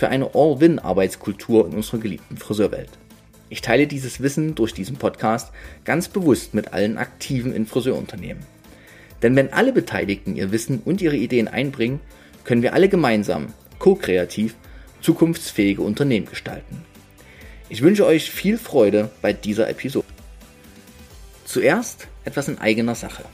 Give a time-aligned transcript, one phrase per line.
[0.00, 2.88] für eine All-Win-Arbeitskultur in unserer geliebten Friseurwelt.
[3.50, 5.52] Ich teile dieses Wissen durch diesen Podcast
[5.84, 8.42] ganz bewusst mit allen Aktiven in Friseurunternehmen.
[9.20, 12.00] Denn wenn alle Beteiligten ihr Wissen und ihre Ideen einbringen,
[12.44, 14.54] können wir alle gemeinsam, co-kreativ,
[15.02, 16.82] zukunftsfähige Unternehmen gestalten.
[17.68, 20.06] Ich wünsche euch viel Freude bei dieser Episode.
[21.44, 23.26] Zuerst etwas in eigener Sache.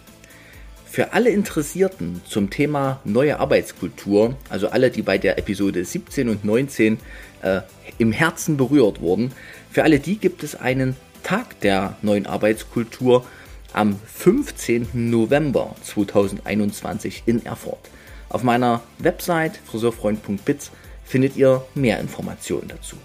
[0.97, 6.43] Für alle Interessierten zum Thema neue Arbeitskultur, also alle, die bei der Episode 17 und
[6.43, 6.97] 19
[7.43, 7.61] äh,
[7.99, 9.33] im Herzen berührt wurden,
[9.71, 13.27] für alle die gibt es einen Tag der neuen Arbeitskultur
[13.75, 14.89] am 15.
[14.95, 17.91] November 2021 in Erfurt.
[18.31, 20.71] Auf meiner Website friseurfreund.biz
[21.05, 22.97] findet ihr mehr Informationen dazu.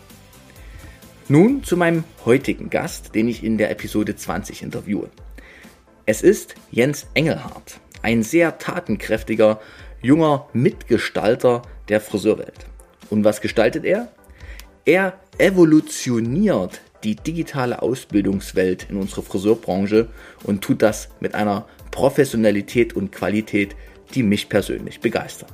[1.27, 5.09] Nun zu meinem heutigen Gast, den ich in der Episode 20 interviewe.
[6.11, 9.61] Es ist Jens Engelhardt, ein sehr tatenkräftiger,
[10.01, 12.65] junger Mitgestalter der Friseurwelt.
[13.09, 14.11] Und was gestaltet er?
[14.83, 20.09] Er evolutioniert die digitale Ausbildungswelt in unserer Friseurbranche
[20.43, 23.77] und tut das mit einer Professionalität und Qualität,
[24.13, 25.53] die mich persönlich begeistert.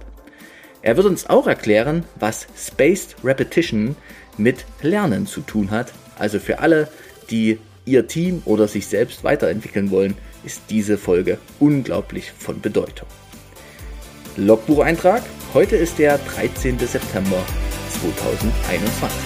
[0.81, 3.95] Er wird uns auch erklären, was Spaced Repetition
[4.39, 5.94] mit Lernen zu tun hat.
[6.17, 6.88] Also für alle,
[7.30, 13.07] die ihr Team oder sich selbst weiterentwickeln wollen, ist diese Folge unglaublich von Bedeutung.
[14.35, 15.23] Logbucheintrag.
[15.53, 16.77] Heute ist der 13.
[16.79, 17.44] September
[18.02, 19.17] 2021.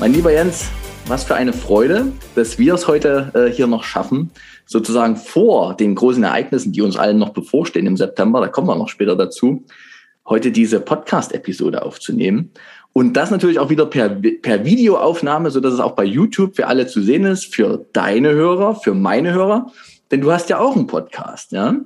[0.00, 0.70] Mein lieber Jens,
[1.06, 4.30] was für eine Freude, dass wir es heute äh, hier noch schaffen,
[4.66, 8.74] sozusagen vor den großen Ereignissen, die uns allen noch bevorstehen im September, da kommen wir
[8.74, 9.64] noch später dazu,
[10.28, 12.50] heute diese Podcast-Episode aufzunehmen.
[12.96, 16.66] Und das natürlich auch wieder per, per Videoaufnahme, so dass es auch bei YouTube für
[16.66, 19.70] alle zu sehen ist, für deine Hörer, für meine Hörer.
[20.10, 21.76] Denn du hast ja auch einen Podcast, ja?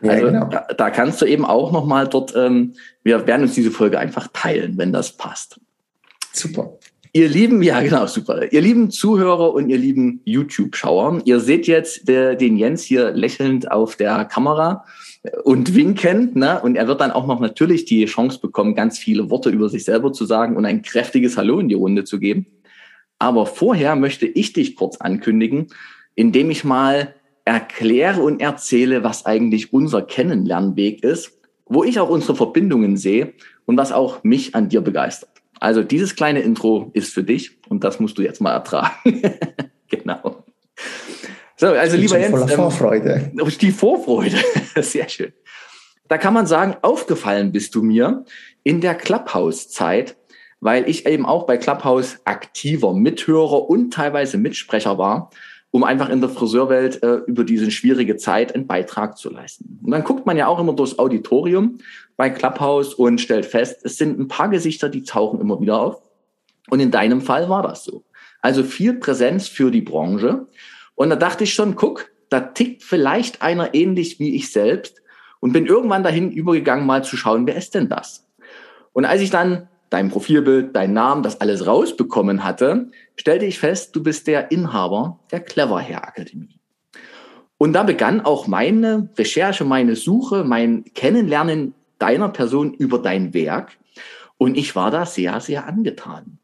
[0.00, 0.44] ja also genau.
[0.44, 4.28] da, da, kannst du eben auch nochmal dort, ähm, wir werden uns diese Folge einfach
[4.32, 5.58] teilen, wenn das passt.
[6.32, 6.78] Super.
[7.12, 8.52] Ihr lieben, ja genau, super.
[8.52, 13.72] Ihr lieben Zuhörer und ihr lieben YouTube-Schauer, ihr seht jetzt der, den Jens hier lächelnd
[13.72, 14.84] auf der Kamera
[15.44, 16.60] und winkend, ne?
[16.60, 19.84] Und er wird dann auch noch natürlich die Chance bekommen, ganz viele Worte über sich
[19.84, 22.46] selber zu sagen und ein kräftiges Hallo in die Runde zu geben.
[23.18, 25.68] Aber vorher möchte ich dich kurz ankündigen,
[26.14, 27.14] indem ich mal
[27.44, 33.32] erkläre und erzähle, was eigentlich unser Kennenlernweg ist, wo ich auch unsere Verbindungen sehe
[33.66, 35.30] und was auch mich an dir begeistert.
[35.60, 39.22] Also dieses kleine Intro ist für dich und das musst du jetzt mal ertragen.
[39.88, 40.44] genau.
[41.58, 42.30] So, also lieber Jens.
[42.30, 43.32] Voller ähm, Vorfreude.
[43.60, 44.36] Die Vorfreude.
[44.80, 45.32] Sehr schön.
[46.06, 48.24] Da kann man sagen, aufgefallen bist du mir
[48.62, 50.16] in der Clubhouse-Zeit,
[50.60, 55.30] weil ich eben auch bei Clubhouse aktiver Mithörer und teilweise Mitsprecher war,
[55.70, 59.80] um einfach in der Friseurwelt äh, über diese schwierige Zeit einen Beitrag zu leisten.
[59.84, 61.78] Und dann guckt man ja auch immer durchs Auditorium
[62.16, 66.02] bei Clubhouse und stellt fest, es sind ein paar Gesichter, die tauchen immer wieder auf.
[66.70, 68.04] Und in deinem Fall war das so.
[68.40, 70.46] Also viel Präsenz für die Branche.
[70.98, 75.00] Und da dachte ich schon, guck, da tickt vielleicht einer ähnlich wie ich selbst
[75.38, 78.26] und bin irgendwann dahin übergegangen, mal zu schauen, wer ist denn das?
[78.92, 83.94] Und als ich dann dein Profilbild, dein Namen, das alles rausbekommen hatte, stellte ich fest,
[83.94, 86.58] du bist der Inhaber der Clever Hair Akademie.
[87.58, 93.78] Und da begann auch meine Recherche, meine Suche, mein Kennenlernen deiner Person über dein Werk.
[94.36, 96.38] Und ich war da sehr, sehr angetan.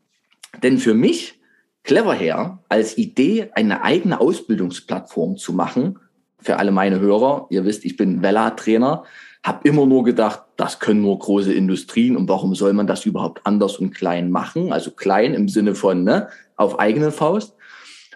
[0.63, 1.41] Denn für mich
[1.85, 6.01] clever her, als Idee eine eigene Ausbildungsplattform zu machen.
[6.41, 9.05] Für alle meine Hörer, ihr wisst, ich bin Vella-Trainer,
[9.45, 13.43] habe immer nur gedacht, das können nur große Industrien und warum soll man das überhaupt
[13.45, 14.73] anders und klein machen?
[14.73, 17.55] Also klein im Sinne von ne, auf eigene Faust.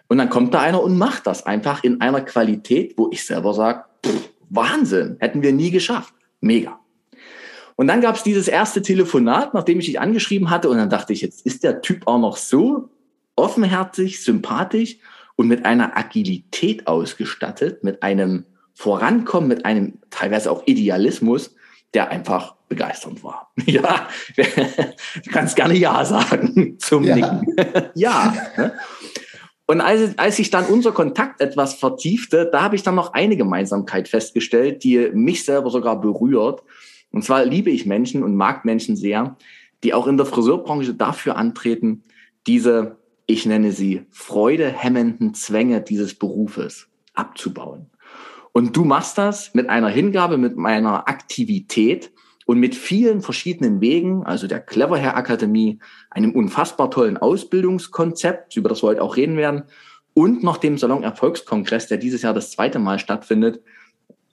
[0.08, 3.52] Und dann kommt da einer und macht das einfach in einer Qualität, wo ich selber
[3.52, 3.84] sage,
[4.48, 6.14] Wahnsinn, hätten wir nie geschafft.
[6.40, 6.80] Mega.
[7.76, 11.12] Und dann gab es dieses erste Telefonat, nachdem ich dich angeschrieben hatte, und dann dachte
[11.12, 12.88] ich, jetzt ist der Typ auch noch so
[13.38, 14.98] offenherzig, sympathisch
[15.36, 18.44] und mit einer Agilität ausgestattet, mit einem
[18.74, 21.54] Vorankommen, mit einem teilweise auch Idealismus,
[21.94, 23.52] der einfach begeisternd war.
[23.66, 27.14] Ja, du kannst gerne Ja sagen zum ja.
[27.14, 27.56] Nicken.
[27.94, 28.34] ja.
[28.56, 28.72] Ne?
[29.66, 33.36] Und als, als sich dann unser Kontakt etwas vertiefte, da habe ich dann noch eine
[33.36, 36.62] Gemeinsamkeit festgestellt, die mich selber sogar berührt.
[37.10, 39.36] Und zwar liebe ich Menschen und mag Menschen sehr,
[39.84, 42.02] die auch in der Friseurbranche dafür antreten,
[42.46, 42.97] diese,
[43.30, 47.90] ich nenne sie, freudehemmenden Zwänge dieses Berufes abzubauen.
[48.52, 52.10] Und du machst das mit einer Hingabe, mit meiner Aktivität
[52.46, 55.78] und mit vielen verschiedenen Wegen, also der Cleverhair Akademie,
[56.10, 59.64] einem unfassbar tollen Ausbildungskonzept, über das wir heute auch reden werden,
[60.14, 63.62] und noch dem Salon Erfolgskongress, der dieses Jahr das zweite Mal stattfindet,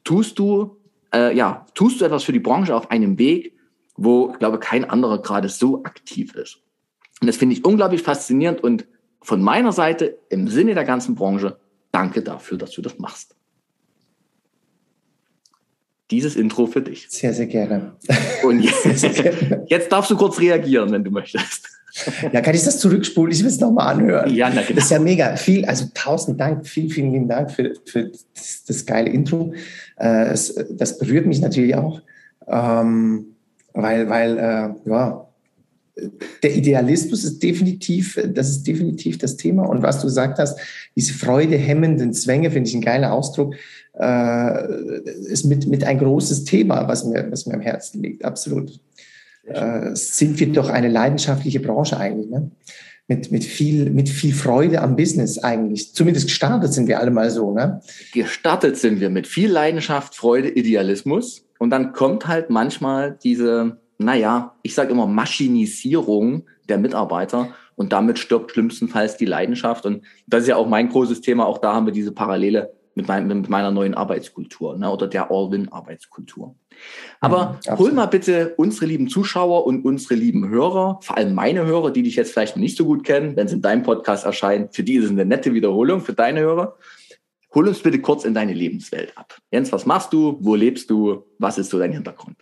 [0.06, 0.78] tust du,
[1.14, 3.58] äh, ja, tust du etwas für die Branche auf einem Weg,
[3.98, 6.65] wo, ich glaube, kein anderer gerade so aktiv ist.
[7.26, 8.86] Und das finde ich unglaublich faszinierend und
[9.20, 11.58] von meiner Seite im Sinne der ganzen Branche,
[11.92, 13.36] danke dafür, dass du das machst
[16.12, 17.08] dieses Intro für dich.
[17.10, 17.94] Sehr, sehr gerne.
[18.44, 19.66] Und jetzt, sehr, sehr gerne.
[19.68, 21.70] jetzt darfst du kurz reagieren, wenn du möchtest.
[22.34, 23.32] Ja, kann ich das zurückspulen?
[23.32, 24.34] Ich will es nochmal anhören.
[24.34, 24.76] Ja, na, genau.
[24.76, 25.36] Das ist ja mega.
[25.38, 29.54] Viel, also tausend Dank, vielen, vielen lieben Dank für, für das, das geile Intro.
[29.98, 32.02] Äh, es, das berührt mich natürlich auch,
[32.48, 33.28] ähm,
[33.74, 35.28] weil, weil äh, ja,
[36.44, 39.64] der Idealismus ist definitiv, das ist definitiv das Thema.
[39.64, 40.60] Und was du gesagt hast,
[40.96, 43.56] diese freudehemmenden Zwänge, finde ich ein geiler Ausdruck,
[43.98, 48.26] äh, ist mit, mit ein großes Thema, was mir, was mir am Herzen liegt.
[48.26, 48.80] Absolut.
[49.46, 52.52] Äh, sind wir doch eine leidenschaftliche Branche eigentlich, ne?
[53.08, 55.94] Mit, mit viel, mit viel Freude am Business eigentlich.
[55.94, 57.80] Zumindest gestartet sind wir alle mal so, ne?
[58.12, 61.46] Gestartet sind wir mit viel Leidenschaft, Freude, Idealismus.
[61.60, 68.20] Und dann kommt halt manchmal diese, naja, ich sage immer Maschinisierung der Mitarbeiter und damit
[68.20, 69.86] stirbt schlimmstenfalls die Leidenschaft.
[69.86, 71.46] Und das ist ja auch mein großes Thema.
[71.46, 75.30] Auch da haben wir diese Parallele mit, mein, mit meiner neuen Arbeitskultur ne, oder der
[75.30, 76.56] All-Win-Arbeitskultur.
[77.20, 81.66] Aber mhm, hol mal bitte unsere lieben Zuschauer und unsere lieben Hörer, vor allem meine
[81.66, 84.76] Hörer, die dich jetzt vielleicht nicht so gut kennen, wenn es in deinem Podcast erscheint,
[84.76, 86.78] für die ist es eine nette Wiederholung, für deine Hörer.
[87.54, 89.38] Hol uns bitte kurz in deine Lebenswelt ab.
[89.52, 90.38] Jens, was machst du?
[90.42, 91.24] Wo lebst du?
[91.40, 92.36] Was ist so dein Hintergrund?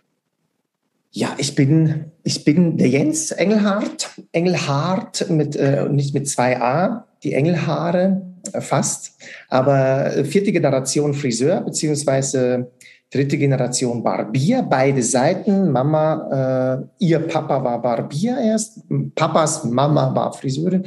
[1.16, 4.10] Ja, ich bin, ich bin der Jens Engelhardt.
[4.32, 8.22] Engelhardt mit, äh, nicht mit zwei A, die Engelhaare
[8.52, 9.12] äh, fast.
[9.48, 12.72] Aber vierte Generation Friseur, beziehungsweise
[13.14, 15.70] dritte Generation Barbier, beide Seiten.
[15.70, 18.80] Mama, äh, ihr Papa war Barbier erst,
[19.14, 20.84] Papas Mama war Friseurin.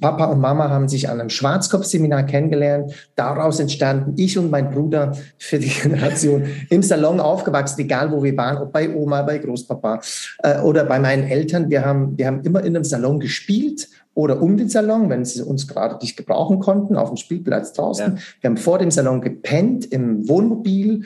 [0.00, 2.92] Papa und Mama haben sich an einem Schwarzkopfseminar kennengelernt.
[3.14, 8.36] Daraus entstanden ich und mein Bruder für die Generation im Salon aufgewachsen, egal wo wir
[8.36, 10.00] waren, ob bei Oma, bei Großpapa
[10.42, 11.70] äh, oder bei meinen Eltern.
[11.70, 15.42] Wir haben, wir haben immer in einem Salon gespielt oder um den Salon, wenn sie
[15.42, 18.16] uns gerade nicht gebrauchen konnten, auf dem Spielplatz draußen.
[18.16, 18.22] Ja.
[18.40, 21.04] Wir haben vor dem Salon gepennt im Wohnmobil,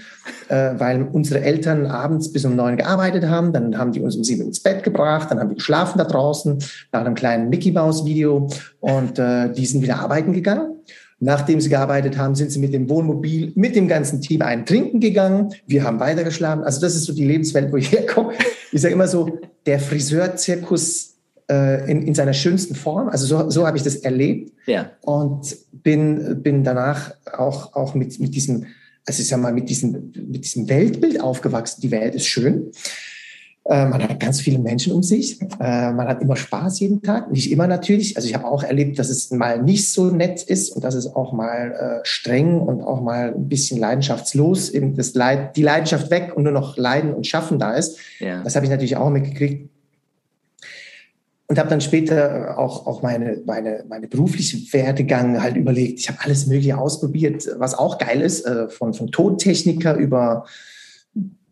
[0.48, 3.52] äh, weil unsere Eltern abends bis um neun gearbeitet haben.
[3.52, 6.58] Dann haben die uns um sieben ins Bett gebracht, dann haben wir geschlafen da draußen
[6.92, 8.48] nach einem kleinen Mickey Mouse Video
[8.80, 10.74] und äh, die sind wieder arbeiten gegangen.
[11.20, 15.00] Nachdem sie gearbeitet haben, sind sie mit dem Wohnmobil, mit dem ganzen Team einen trinken
[15.00, 15.52] gegangen.
[15.66, 16.62] Wir haben weitergeschlafen.
[16.62, 18.34] Also das ist so die Lebenswelt, wo ich herkomme.
[18.70, 21.07] Ich sage immer so, der Friseurzirkus
[21.50, 23.08] äh, in, in seiner schönsten Form.
[23.08, 24.52] Also so, so habe ich das erlebt.
[24.66, 24.90] Ja.
[25.00, 28.66] Und bin, bin danach auch, auch mit, mit diesem,
[29.06, 31.80] also ich sag mal, mit diesem, mit diesem Weltbild aufgewachsen.
[31.80, 32.70] Die Welt ist schön.
[33.64, 35.40] Äh, man hat ganz viele Menschen um sich.
[35.60, 37.30] Äh, man hat immer Spaß jeden Tag.
[37.30, 38.16] Nicht immer natürlich.
[38.16, 41.14] Also ich habe auch erlebt, dass es mal nicht so nett ist und dass es
[41.14, 46.10] auch mal äh, streng und auch mal ein bisschen leidenschaftslos, eben das Leid, die Leidenschaft
[46.10, 47.98] weg und nur noch Leiden und Schaffen da ist.
[48.20, 48.42] Ja.
[48.42, 49.70] Das habe ich natürlich auch mitgekriegt
[51.48, 55.98] und habe dann später auch, auch meine, meine, meine berufliche Werdegang halt überlegt.
[55.98, 60.44] Ich habe alles Mögliche ausprobiert, was auch geil ist, äh, von, von Tontechniker über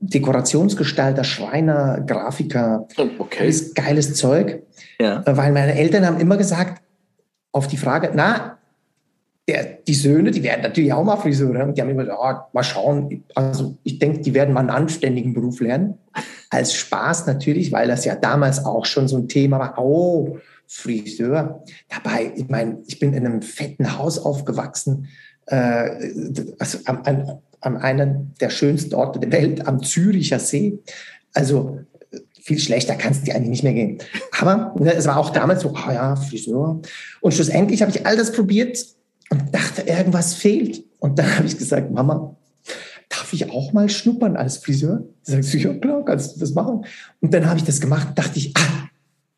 [0.01, 2.87] Dekorationsgestalter, Schreiner, Grafiker.
[3.19, 3.39] Okay.
[3.41, 4.63] Alles geiles Zeug.
[5.01, 5.23] Ja.
[5.25, 6.83] Äh, weil meine Eltern haben immer gesagt,
[7.53, 8.56] auf die Frage, na,
[9.49, 11.73] der, die Söhne, die werden natürlich auch mal Friseure.
[11.73, 13.25] Die haben immer gesagt, oh, mal schauen.
[13.35, 15.99] Also ich denke, die werden mal einen anständigen Beruf lernen
[16.51, 19.79] als Spaß natürlich, weil das ja damals auch schon so ein Thema war.
[19.79, 21.63] Oh, Friseur.
[21.89, 25.09] Dabei, ich meine, ich bin in einem fetten Haus aufgewachsen,
[25.47, 25.91] äh,
[26.59, 30.79] also am, an, an einem der schönsten Orte der Welt, am Züricher See.
[31.35, 31.81] Also
[32.41, 33.99] viel schlechter kann es dir eigentlich nicht mehr gehen.
[34.41, 36.81] Aber ne, es war auch damals so, oh ja, Friseur.
[37.21, 38.96] Und schlussendlich habe ich all das probiert
[39.31, 40.85] und dachte, irgendwas fehlt.
[40.99, 42.37] Und dann habe ich gesagt, Mama,
[43.09, 45.05] darf ich auch mal schnuppern als Friseur?
[45.23, 46.85] Sagst du, ja klar, kannst du das machen.
[47.21, 48.89] Und dann habe ich das gemacht, dachte ich, ah,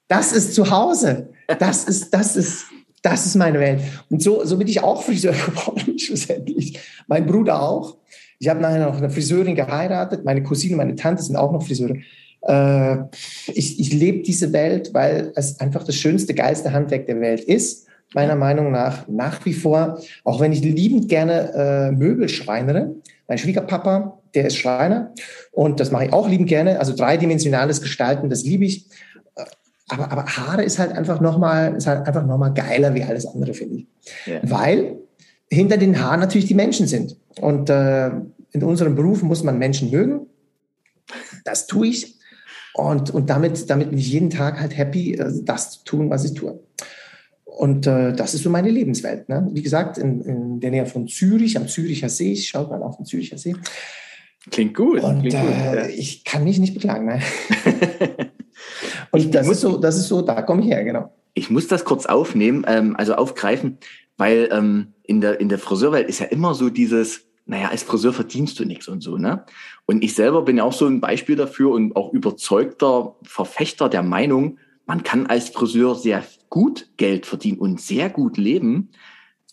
[0.09, 1.31] das ist zu Hause.
[1.59, 2.65] Das ist, das ist,
[3.03, 3.81] das ist meine Welt.
[4.11, 6.79] Und so, so bin ich auch Friseur geworden, schlussendlich.
[7.07, 7.97] Mein Bruder auch.
[8.39, 10.25] Ich habe nachher noch eine Friseurin geheiratet.
[10.25, 11.97] Meine Cousine, meine Tante sind auch noch Friseure.
[12.43, 12.99] Äh,
[13.53, 17.88] ich ich lebe diese Welt, weil es einfach das schönste, geilste Handwerk der Welt ist.
[18.15, 22.95] Meiner Meinung nach nach wie vor, auch wenn ich liebend gerne äh, Möbel schreinere.
[23.27, 25.13] Mein Schwiegerpapa, der ist Schreiner
[25.53, 26.81] und das mache ich auch liebend gerne.
[26.81, 28.87] Also dreidimensionales Gestalten, das liebe ich.
[29.89, 33.27] Aber, aber Haare ist halt einfach nochmal, ist halt einfach noch mal geiler wie alles
[33.27, 33.87] andere, finde ich.
[34.27, 34.41] Ja.
[34.43, 34.99] Weil
[35.51, 37.17] hinter den Haaren natürlich die Menschen sind.
[37.41, 38.11] Und äh,
[38.53, 40.27] in unserem Beruf muss man Menschen mögen.
[41.45, 42.19] Das tue ich.
[42.75, 46.25] Und, und damit, damit bin ich jeden Tag halt happy, äh, das zu tun, was
[46.25, 46.61] ich tue.
[47.59, 49.29] Und äh, das ist so meine Lebenswelt.
[49.29, 49.49] Ne?
[49.51, 52.99] Wie gesagt, in, in der Nähe von Zürich, am Züricher See, ich schaue mal auf
[52.99, 53.57] den Züricher See.
[54.53, 55.03] Klingt gut.
[55.03, 55.87] Und klingt äh, gut, ja.
[55.89, 57.07] ich kann mich nicht beklagen.
[57.07, 57.21] Ne?
[59.11, 61.13] Und das ist so, das ist so, da komme ich her, genau.
[61.35, 63.79] Ich muss das kurz aufnehmen, ähm, also aufgreifen,
[64.17, 68.13] weil ähm, in der in der Friseurwelt ist ja immer so dieses, naja, als Friseur
[68.13, 69.45] verdienst du nichts und so, ne?
[69.85, 74.05] Und ich selber bin ja auch so ein Beispiel dafür und auch überzeugter Verfechter der
[74.05, 78.91] Meinung, man kann als Friseur sehr gut Geld verdienen und sehr gut leben.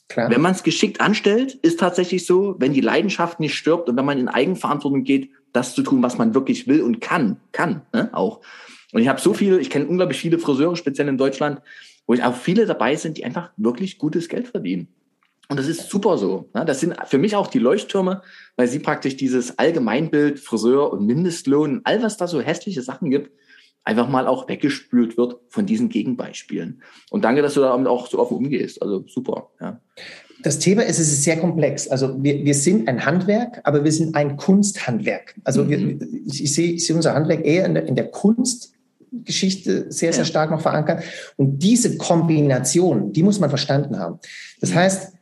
[0.08, 0.30] Klar.
[0.30, 4.06] Wenn man es geschickt anstellt, ist tatsächlich so, wenn die Leidenschaft nicht stirbt und wenn
[4.06, 8.10] man in Eigenverantwortung geht, das zu tun, was man wirklich will und kann, kann ne,
[8.14, 8.42] auch.
[8.94, 11.62] Und ich habe so viele, ich kenne unglaublich viele Friseure, speziell in Deutschland,
[12.06, 14.90] wo ich auch viele dabei sind, die einfach wirklich gutes Geld verdienen.
[15.48, 16.50] Und das ist super so.
[16.54, 16.66] Ne?
[16.66, 18.22] Das sind für mich auch die Leuchttürme,
[18.56, 23.32] weil sie praktisch dieses Allgemeinbild Friseur und Mindestlohn, all was da so hässliche Sachen gibt,
[23.86, 26.82] einfach mal auch weggespült wird von diesen Gegenbeispielen.
[27.12, 28.82] Und danke, dass du damit auch so offen umgehst.
[28.82, 29.52] Also super.
[29.62, 29.80] Ja.
[30.42, 31.88] Das Thema ist, es ist sehr komplex.
[31.88, 35.36] Also wir, wir sind ein Handwerk, aber wir sind ein Kunsthandwerk.
[35.44, 35.70] Also mhm.
[35.70, 40.14] wir, ich, ich, sehe, ich sehe unser Handwerk eher in der, in der Kunstgeschichte sehr,
[40.14, 41.04] sehr stark noch verankert.
[41.38, 44.20] Und diese Kombination, die muss man verstanden haben.
[44.62, 44.76] Das mhm.
[44.76, 45.14] heißt,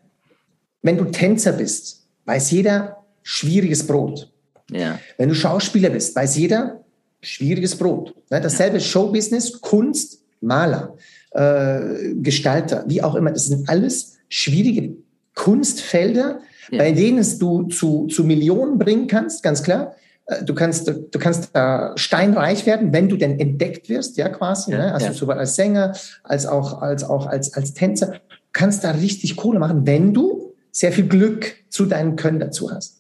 [0.82, 4.32] wenn du Tänzer bist, weiß jeder, schwieriges Brot.
[4.72, 5.00] Ja.
[5.18, 6.83] Wenn du Schauspieler bist, weiß jeder,
[7.24, 8.14] schwieriges Brot.
[8.30, 8.42] Ne?
[8.42, 10.96] Dasselbe Showbusiness, Kunst, Maler,
[11.32, 13.32] äh, Gestalter, wie auch immer.
[13.32, 14.96] Das sind alles schwierige
[15.36, 16.40] Kunstfelder,
[16.70, 16.78] ja.
[16.78, 19.96] bei denen du zu, zu Millionen bringen kannst, ganz klar.
[20.26, 24.72] Äh, du kannst, du kannst äh, steinreich werden, wenn du denn entdeckt wirst, ja, quasi.
[24.72, 24.94] Ja, ne?
[24.94, 25.14] Also ja.
[25.14, 28.08] sowohl als Sänger als auch als, auch als, als Tänzer.
[28.08, 32.72] Du kannst da richtig Kohle machen, wenn du sehr viel Glück zu deinem Können dazu
[32.72, 33.00] hast.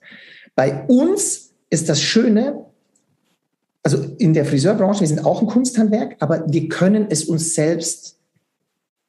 [0.55, 2.65] Bei uns ist das Schöne,
[3.83, 8.17] also in der Friseurbranche, wir sind auch ein Kunsthandwerk, aber wir können es uns selbst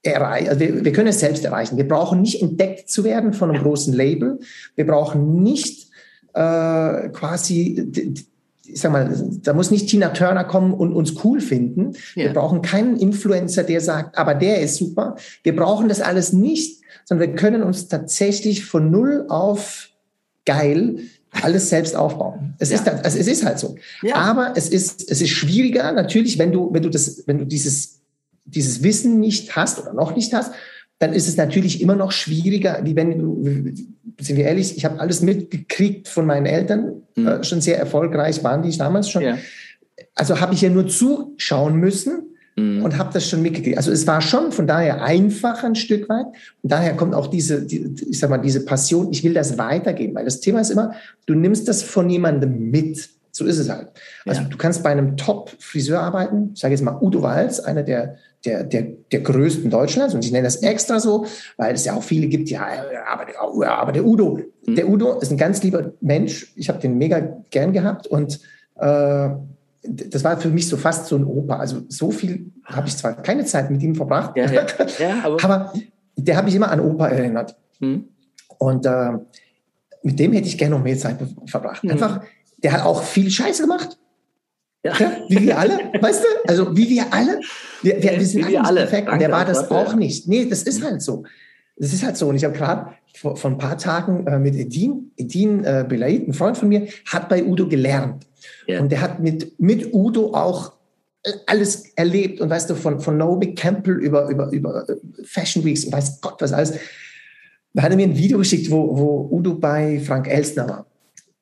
[0.02, 0.48] erreichen.
[0.48, 1.76] Also wir, wir, können es selbst erreichen.
[1.76, 4.40] Wir brauchen nicht entdeckt zu werden von einem großen Label.
[4.74, 5.90] Wir brauchen nicht
[6.34, 8.18] äh, quasi,
[8.66, 11.92] ich sag mal, da muss nicht Tina Turner kommen und uns cool finden.
[12.16, 12.24] Ja.
[12.24, 15.16] Wir brauchen keinen Influencer, der sagt, aber der ist super.
[15.44, 19.90] Wir brauchen das alles nicht, sondern wir können uns tatsächlich von null auf
[20.44, 20.98] geil
[21.42, 22.54] alles selbst aufbauen.
[22.58, 22.76] Es, ja.
[22.76, 23.76] ist, also es ist halt so.
[24.02, 24.16] Ja.
[24.16, 28.00] Aber es ist, es ist schwieriger natürlich, wenn du, wenn du das, wenn du dieses,
[28.44, 30.52] dieses Wissen nicht hast oder noch nicht hast,
[30.98, 33.44] dann ist es natürlich immer noch schwieriger, wie wenn du,
[34.20, 37.26] sind wir ehrlich, ich habe alles mitgekriegt von meinen Eltern, mhm.
[37.26, 39.22] äh, schon sehr erfolgreich waren die damals schon.
[39.22, 39.38] Ja.
[40.14, 42.84] Also habe ich ja nur zuschauen müssen mhm.
[42.84, 43.76] und habe das schon mitgekriegt.
[43.76, 46.26] Also es war schon von daher einfach ein Stück weit.
[46.62, 49.10] Und daher kommt auch diese, die, ich sag mal, diese Passion.
[49.10, 50.94] Ich will das weitergeben, weil das Thema ist immer,
[51.26, 53.08] du nimmst das von jemandem mit.
[53.32, 53.88] So ist es halt.
[54.26, 54.48] Also ja.
[54.48, 56.50] du kannst bei einem Top-Friseur arbeiten.
[56.54, 60.14] Ich sage jetzt mal Udo Walz, einer der der, der, der größten Deutschlands.
[60.14, 62.66] Und ich nenne das extra so, weil es ja auch viele gibt, ja,
[63.08, 63.26] aber,
[63.66, 64.74] aber der Udo, mhm.
[64.74, 66.52] der Udo ist ein ganz lieber Mensch.
[66.56, 67.20] Ich habe den mega
[67.50, 68.40] gern gehabt und
[68.76, 69.28] äh,
[69.86, 71.56] das war für mich so fast so ein Opa.
[71.56, 74.66] Also so viel habe ich zwar keine Zeit mit ihm verbracht, ja, ja.
[74.98, 75.72] Ja, aber, aber,
[76.16, 77.56] der hat mich immer an Opa erinnert.
[77.80, 78.08] Hm.
[78.58, 79.12] Und äh,
[80.02, 81.82] mit dem hätte ich gerne noch mehr Zeit verbracht.
[81.82, 81.90] Hm.
[81.90, 82.22] Einfach,
[82.58, 83.98] der hat auch viel Scheiße gemacht.
[85.28, 86.48] Wie wir alle, weißt du?
[86.48, 87.40] Also wie wir alle.
[87.82, 89.08] Wir, wir, wir sind wir alle perfekt.
[89.08, 90.28] Danke, der war das auch nicht.
[90.28, 91.24] Nee, das ist halt so.
[91.76, 92.28] Das ist halt so.
[92.28, 96.28] Und ich habe gerade vor, vor, ein paar Tagen äh, mit Edin, Edin äh, Belaid,
[96.28, 98.26] ein Freund von mir, hat bei Udo gelernt.
[98.66, 98.80] Ja.
[98.80, 100.72] Und der hat mit, mit Udo auch
[101.46, 104.86] alles erlebt und weißt du, von, von Naomi Campbell über, über, über
[105.24, 106.74] Fashion Weeks und weiß Gott was alles.
[107.72, 110.86] Da hat er mir ein Video geschickt, wo, wo Udo bei Frank Elsner war.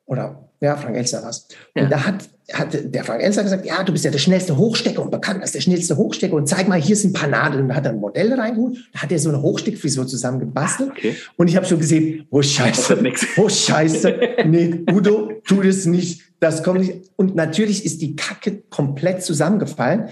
[0.06, 1.48] Oder, ja, Frank Elsner war es.
[1.74, 1.82] Ja.
[1.82, 5.02] Und da hat, hat der Frank Elsner gesagt, ja, du bist ja der schnellste Hochstecker
[5.02, 7.62] und bekannt als der schnellste Hochstecker und zeig mal, hier sind ein paar Nadeln.
[7.62, 10.90] Und da hat er ein Modell reingeholt, da hat er so eine Hochsteckfrisur zusammen gebastelt.
[10.90, 11.16] Ah, okay.
[11.36, 12.98] Und ich habe schon gesehen, oh Scheiße,
[13.36, 17.10] oh Scheiße, nee, Udo, tu das nicht das kommt nicht.
[17.14, 20.08] Und natürlich ist die Kacke komplett zusammengefallen.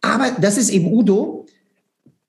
[0.00, 1.46] Aber das ist eben Udo.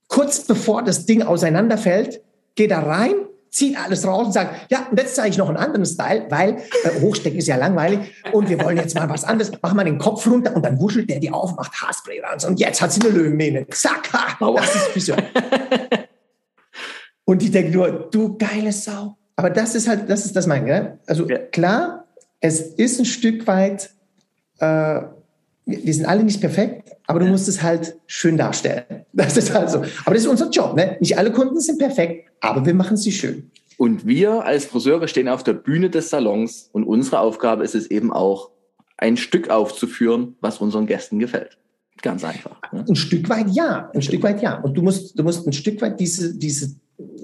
[0.07, 2.21] Kurz bevor das Ding auseinanderfällt,
[2.53, 3.13] geht er rein,
[3.55, 6.57] zieht alles raus und sagt, ja, und jetzt zeige ich noch einen anderen Style, weil
[6.83, 7.99] äh, Hochstecken ist ja langweilig
[8.33, 9.51] und wir wollen jetzt mal was anderes.
[9.61, 12.59] Mach mal den Kopf runter und dann wuschelt der die auf, macht Haarspray ran und
[12.59, 13.65] jetzt hat sie eine Löwenmähne.
[13.69, 15.17] Zack, ha, das ist Friseur.
[17.27, 19.17] Und ich denke nur, du geile Sau.
[19.35, 20.99] Aber das ist halt, das ist das mein, ja?
[21.07, 21.39] Also ja.
[21.39, 22.05] klar,
[22.39, 23.89] es ist ein Stück weit,
[24.59, 25.01] äh,
[25.65, 28.83] wir sind alle nicht perfekt, aber du musst es halt schön darstellen.
[29.13, 29.77] Das ist halt so.
[29.77, 30.75] Aber das ist unser Job.
[30.75, 30.97] Ne?
[30.99, 33.49] Nicht alle Kunden sind perfekt, aber wir machen sie schön.
[33.77, 37.89] Und wir als Friseure stehen auf der Bühne des Salons und unsere Aufgabe ist es
[37.89, 38.51] eben auch,
[38.97, 41.57] ein Stück aufzuführen, was unseren Gästen gefällt.
[42.01, 42.61] Ganz einfach.
[42.71, 42.85] Ne?
[42.87, 44.59] Ein Stück weit ja, ein Stück weit ja.
[44.59, 46.75] Und du musst, du musst ein Stück weit diese, diese,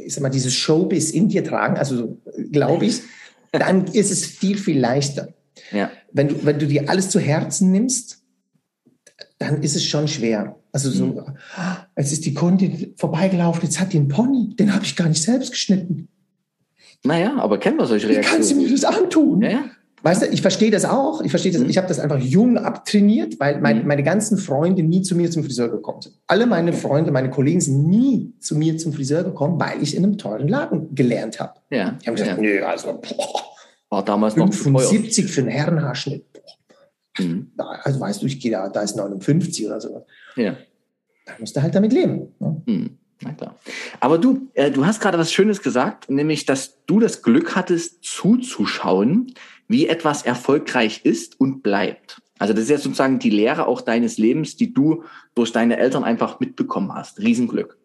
[0.05, 2.17] ich sag mal, dieses Showbiz in dir tragen, also
[2.51, 3.01] glaube ich,
[3.51, 5.29] dann ist es viel, viel leichter.
[5.71, 5.91] Ja.
[6.11, 8.20] Wenn du, wenn du dir alles zu Herzen nimmst,
[9.39, 10.55] dann ist es schon schwer.
[10.71, 11.21] Also so, mhm.
[11.97, 15.21] jetzt ist die Kundin vorbeigelaufen, jetzt hat die einen Pony, den habe ich gar nicht
[15.21, 16.07] selbst geschnitten.
[17.03, 18.25] Naja, aber kennen wir solche Reaktionen.
[18.25, 19.41] Wie kannst du mir das antun?
[19.41, 19.63] Ja,
[20.03, 21.21] Weißt du, ich verstehe das auch.
[21.21, 21.61] Ich verstehe das.
[21.61, 21.69] Mhm.
[21.69, 23.87] Ich habe das einfach jung abtrainiert, weil mein, mhm.
[23.87, 26.15] meine ganzen Freunde nie zu mir zum Friseur gekommen sind.
[26.27, 30.03] Alle meine Freunde, meine Kollegen sind nie zu mir zum Friseur gekommen, weil ich in
[30.03, 31.53] einem teuren Laden gelernt habe.
[31.69, 31.97] Ja.
[32.01, 32.41] Die haben gesagt, ja.
[32.41, 33.43] nö, also boah,
[33.89, 36.25] war damals noch 75 für einen Herrenhaarschnitt.
[37.19, 37.51] Mhm.
[37.57, 40.05] Also weißt du, ich gehe da, da ist 59 oder so.
[40.35, 40.57] Ja.
[41.25, 42.33] Da musst du halt damit leben.
[42.39, 42.61] Ne?
[42.65, 42.97] Mhm.
[43.21, 43.55] Na klar.
[43.99, 48.03] Aber du, äh, du hast gerade was Schönes gesagt, nämlich, dass du das Glück hattest,
[48.03, 49.33] zuzuschauen,
[49.67, 52.21] wie etwas erfolgreich ist und bleibt.
[52.39, 55.03] Also das ist jetzt sozusagen die Lehre auch deines Lebens, die du
[55.35, 57.19] durch deine Eltern einfach mitbekommen hast.
[57.19, 57.77] Riesenglück.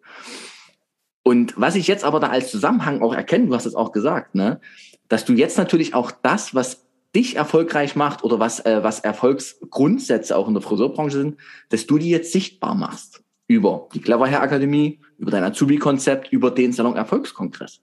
[1.23, 4.35] Und was ich jetzt aber da als Zusammenhang auch erkenne, du hast es auch gesagt,
[4.35, 4.61] ne,
[5.09, 10.37] dass du jetzt natürlich auch das, was dich erfolgreich macht oder was, äh, was Erfolgsgrundsätze
[10.37, 11.37] auch in der Friseurbranche sind,
[11.69, 13.23] dass du die jetzt sichtbar machst.
[13.49, 17.81] Über die Clever Hair Akademie, über dein Azubi-Konzept, über den Salon Erfolgskongress.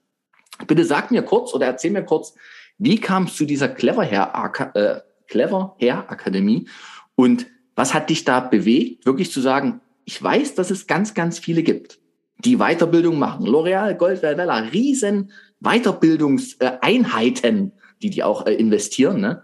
[0.66, 2.34] Bitte sag mir kurz oder erzähl mir kurz,
[2.78, 6.68] wie kam es zu dieser Clever Hair, äh, Clever Hair Akademie
[7.14, 11.38] und was hat dich da bewegt, wirklich zu sagen, ich weiß, dass es ganz, ganz
[11.38, 11.98] viele gibt,
[12.38, 13.46] die Weiterbildung machen.
[13.46, 19.20] L'Oreal, Goldwell, Vella, riesen Weiterbildungseinheiten, die die auch äh, investieren.
[19.20, 19.42] Ne?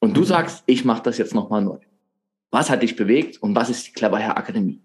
[0.00, 0.26] Und du mhm.
[0.26, 1.78] sagst, ich mache das jetzt nochmal neu.
[2.50, 4.82] Was hat dich bewegt und was ist die Clever Hair Akademie?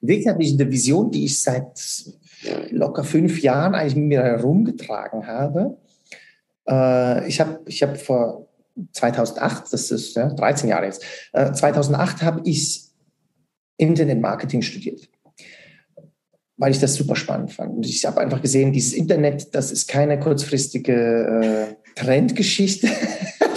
[0.00, 1.78] Bewegt hat mich eine Vision, die ich seit
[2.70, 5.78] locker fünf Jahren eigentlich mit mir herumgetragen habe.
[6.68, 8.48] Äh, ich habe ich hab vor
[8.92, 12.90] 2008, das ist ja, 13 Jahre jetzt, äh, 2008 habe ich
[13.78, 15.08] Internet Marketing studiert
[16.58, 17.76] weil ich das super spannend fand.
[17.76, 22.88] Und ich habe einfach gesehen, dieses Internet, das ist keine kurzfristige äh, Trendgeschichte.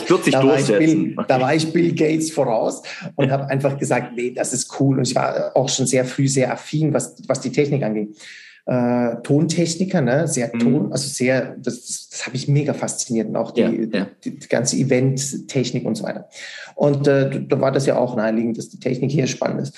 [0.08, 1.26] Wird sich da, war Bill, okay.
[1.28, 2.82] da war ich Bill Gates voraus
[3.16, 4.98] und habe einfach gesagt, nee, das ist cool.
[4.98, 8.18] Und ich war auch schon sehr früh sehr affin, was, was die Technik angeht.
[8.66, 10.28] Äh, Tontechniker, ne?
[10.28, 10.60] sehr mhm.
[10.60, 14.08] Ton, also sehr, das, das, das habe ich mega fasziniert und auch die, ja, ja.
[14.24, 16.30] die, die ganze Event-Technik und so weiter.
[16.76, 19.76] Und äh, da war das ja auch naheliegend, dass die Technik hier spannend ist.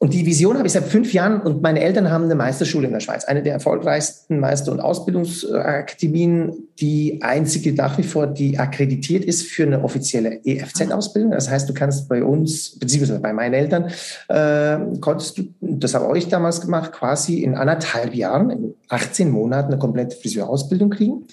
[0.00, 2.92] Und die Vision habe ich seit fünf Jahren und meine Eltern haben eine Meisterschule in
[2.92, 9.24] der Schweiz, eine der erfolgreichsten Meister- und Ausbildungsakademien, die einzige nach wie vor, die akkreditiert
[9.24, 11.32] ist für eine offizielle EFZ-Ausbildung.
[11.32, 13.90] Das heißt, du kannst bei uns, beziehungsweise bei meinen Eltern,
[14.28, 19.72] äh, konntest du, das habe ich damals gemacht, quasi in anderthalb Jahren, in 18 Monaten
[19.72, 21.24] eine komplette Friseurausbildung kriegen.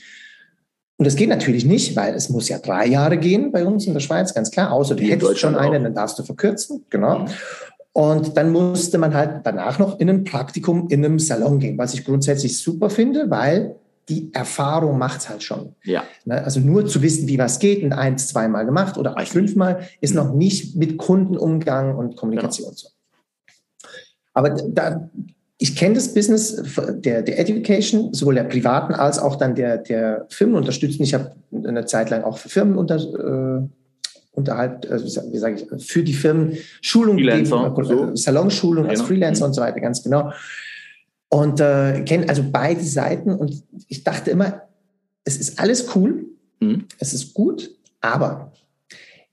[0.98, 3.94] Und das geht natürlich nicht, weil es muss ja drei Jahre gehen bei uns in
[3.94, 4.72] der Schweiz, ganz klar.
[4.72, 6.86] Außer du hättest schon eine, dann darfst du verkürzen.
[6.90, 7.20] Genau.
[7.20, 7.28] Mhm.
[7.98, 11.94] Und dann musste man halt danach noch in ein Praktikum in einem Salon gehen, was
[11.94, 13.78] ich grundsätzlich super finde, weil
[14.10, 15.76] die Erfahrung macht's halt schon.
[15.86, 16.04] Ja.
[16.26, 20.14] Ne, also nur zu wissen, wie was geht, und eins, zweimal gemacht oder fünfmal, ist
[20.14, 22.78] noch nicht mit Kundenumgang und Kommunikation genau.
[22.78, 22.90] so.
[24.34, 25.10] Aber da,
[25.58, 26.62] ich kenne das Business
[26.98, 31.02] der, der Education, sowohl der privaten als auch dann der, der Firmen unterstützen.
[31.04, 33.70] Ich habe eine Zeit lang auch für Firmen unter, äh,
[34.36, 38.16] unterhalb, also wie sage ich, für die Firmen Schulung gegeben, so.
[38.16, 39.08] Salonschulung als genau.
[39.08, 39.50] Freelancer mhm.
[39.50, 40.32] und so weiter, ganz genau.
[41.30, 44.62] Und äh, kenne also beide Seiten und ich dachte immer,
[45.24, 46.26] es ist alles cool,
[46.60, 46.86] mhm.
[47.00, 47.72] es ist gut,
[48.02, 48.54] aber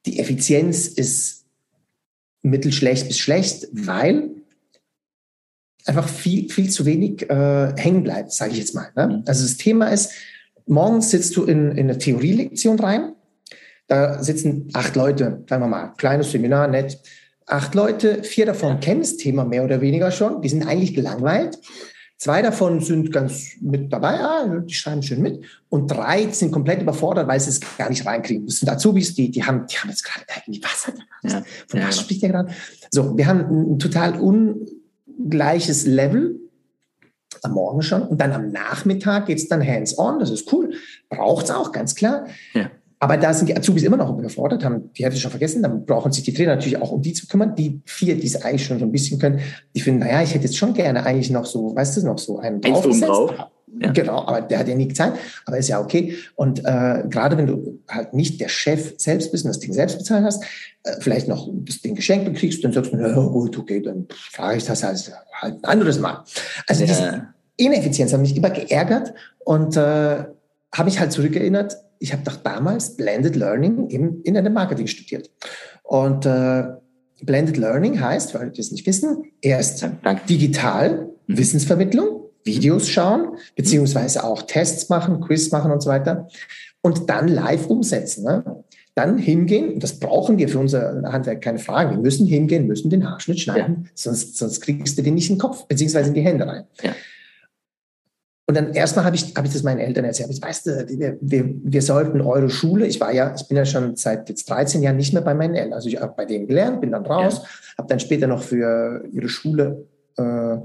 [0.06, 1.44] die Effizienz ist
[2.42, 4.30] mittelschlecht bis schlecht, weil
[5.84, 8.88] einfach viel, viel zu wenig äh, hängen bleibt, sage ich jetzt mal.
[8.96, 9.06] Ne?
[9.06, 9.22] Mhm.
[9.26, 10.12] Also das Thema ist,
[10.66, 13.12] morgens sitzt du in, in eine Theorielektion rein
[13.92, 16.98] da sitzen acht Leute, sagen wir mal, kleines Seminar, nett.
[17.46, 20.40] Acht Leute, vier davon kennen das Thema mehr oder weniger schon.
[20.40, 21.58] Die sind eigentlich gelangweilt.
[22.16, 25.44] Zwei davon sind ganz mit dabei, ah, die schreiben schön mit.
[25.68, 28.46] Und drei sind komplett überfordert, weil sie es gar nicht reinkriegen.
[28.46, 30.94] Das sind Azubis, die, die, haben, die haben jetzt gerade irgendwie Wasser.
[31.24, 31.42] Ja.
[31.68, 32.02] Von was ja.
[32.02, 32.54] spricht der gerade?
[32.90, 36.40] So, wir haben ein total ungleiches Level
[37.42, 38.02] am Morgen schon.
[38.02, 40.18] Und dann am Nachmittag geht es dann hands-on.
[40.18, 40.72] Das ist cool.
[41.10, 42.26] Braucht es auch, ganz klar.
[42.54, 42.70] Ja.
[43.02, 45.60] Aber da sind die Azubis immer noch überfordert, haben die Hälfte schon vergessen.
[45.60, 47.56] Dann brauchen sich die Trainer natürlich auch um die zu kümmern.
[47.56, 49.40] Die vier, die es eigentlich schon so ein bisschen können,
[49.74, 52.38] die finden, naja, ich hätte jetzt schon gerne eigentlich noch so, weißt du, noch so
[52.38, 53.08] einen draufgesetzt.
[53.08, 53.34] Drauf.
[53.80, 53.90] Ja.
[53.90, 56.16] Genau, aber der hat ja nie gezeigt, aber ist ja okay.
[56.36, 59.98] Und äh, gerade wenn du halt nicht der Chef selbst bist und das Ding selbst
[59.98, 60.44] bezahlt hast,
[60.84, 64.58] äh, vielleicht noch das Ding geschenkt bekriegst, dann sagst du, na gut, okay, dann frage
[64.58, 66.22] ich das halt, halt ein anderes Mal.
[66.68, 66.86] Also ja.
[66.86, 70.24] diese Ineffizienz hat mich immer geärgert und äh,
[70.74, 75.30] habe mich halt zurückerinnert, ich habe doch damals Blended Learning im Internet Marketing studiert.
[75.82, 76.64] Und äh,
[77.22, 80.26] Blended Learning heißt, weil wir es nicht wissen, erst Danke.
[80.28, 81.38] digital mhm.
[81.38, 86.28] Wissensvermittlung, Videos schauen, beziehungsweise auch Tests machen, Quiz machen und so weiter.
[86.80, 88.24] Und dann live umsetzen.
[88.24, 88.64] Ne?
[88.94, 91.92] Dann hingehen, das brauchen wir für unser Handwerk, keine Frage.
[91.92, 93.90] Wir müssen hingehen, müssen den Haarschnitt schneiden, ja.
[93.94, 96.64] sonst, sonst kriegst du den nicht in den Kopf, beziehungsweise in die Hände rein.
[96.82, 96.92] Ja.
[98.46, 100.30] Und dann erstmal habe ich, hab ich das meinen Eltern erzählt.
[100.30, 103.64] Ich weißt du, wir, wir, wir sollten eure Schule, ich war ja, ich bin ja
[103.64, 105.74] schon seit jetzt 13 Jahren nicht mehr bei meinen Eltern.
[105.74, 107.78] Also ich habe bei denen gelernt, bin dann raus, ja.
[107.78, 110.56] habe dann später noch für ihre Schule äh,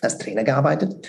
[0.00, 1.08] als Trainer gearbeitet.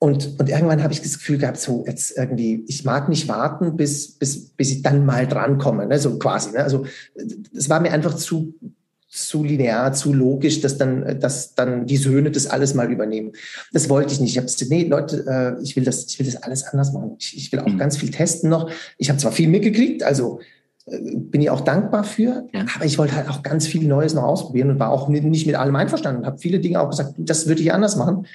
[0.00, 3.76] Und, und irgendwann habe ich das Gefühl gehabt, so jetzt irgendwie, ich mag nicht warten,
[3.76, 5.98] bis, bis, bis ich dann mal drankomme, ne?
[5.98, 6.52] so quasi.
[6.52, 6.62] Ne?
[6.62, 6.86] Also
[7.56, 8.54] es war mir einfach zu,
[9.08, 13.32] zu linear, zu logisch, dass dann, dass dann die Söhne das alles mal übernehmen.
[13.72, 14.32] Das wollte ich nicht.
[14.32, 17.16] Ich habe gesagt, nee, Leute, äh, ich will das, ich will das alles anders machen.
[17.18, 17.78] Ich, ich will auch mhm.
[17.78, 18.70] ganz viel testen noch.
[18.98, 20.40] Ich habe zwar viel mitgekriegt, also
[20.86, 22.66] äh, bin ich auch dankbar für, ja.
[22.74, 25.56] aber ich wollte halt auch ganz viel Neues noch ausprobieren und war auch nicht mit
[25.56, 26.26] allem einverstanden.
[26.26, 28.26] Habe viele Dinge auch gesagt, das würde ich anders machen.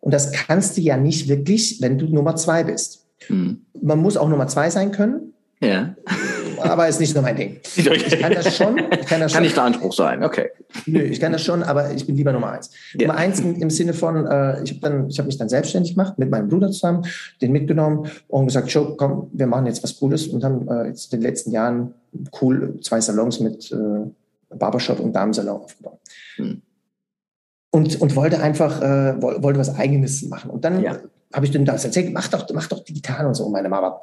[0.00, 3.06] Und das kannst du ja nicht wirklich, wenn du Nummer zwei bist.
[3.28, 3.62] Mhm.
[3.80, 5.34] Man muss auch Nummer zwei sein können.
[5.60, 5.94] Ja
[6.68, 7.60] aber ist nicht nur mein Ding.
[7.76, 8.78] Ich kann das schon.
[8.78, 10.50] Ich kann, das kann nicht der Anspruch sein, okay.
[10.86, 12.70] Nö, ich kann das schon, aber ich bin lieber Nummer eins.
[12.94, 13.06] Ja.
[13.06, 16.30] Nummer eins im, im Sinne von, äh, ich habe hab mich dann selbstständig gemacht mit
[16.30, 17.06] meinem Bruder zusammen,
[17.40, 21.12] den mitgenommen und gesagt, Joe, komm, wir machen jetzt was Cooles und haben äh, jetzt
[21.12, 21.94] in den letzten Jahren
[22.40, 26.00] cool zwei Salons mit äh, Barbershop und Damensalon aufgebaut.
[26.36, 26.62] Hm.
[27.70, 30.50] Und, und wollte einfach, äh, wollte was Eigenes machen.
[30.50, 30.96] Und dann ja.
[31.32, 33.44] habe ich dann das erzählt, mach doch, mach doch digital und so.
[33.44, 34.00] Und meine Mama,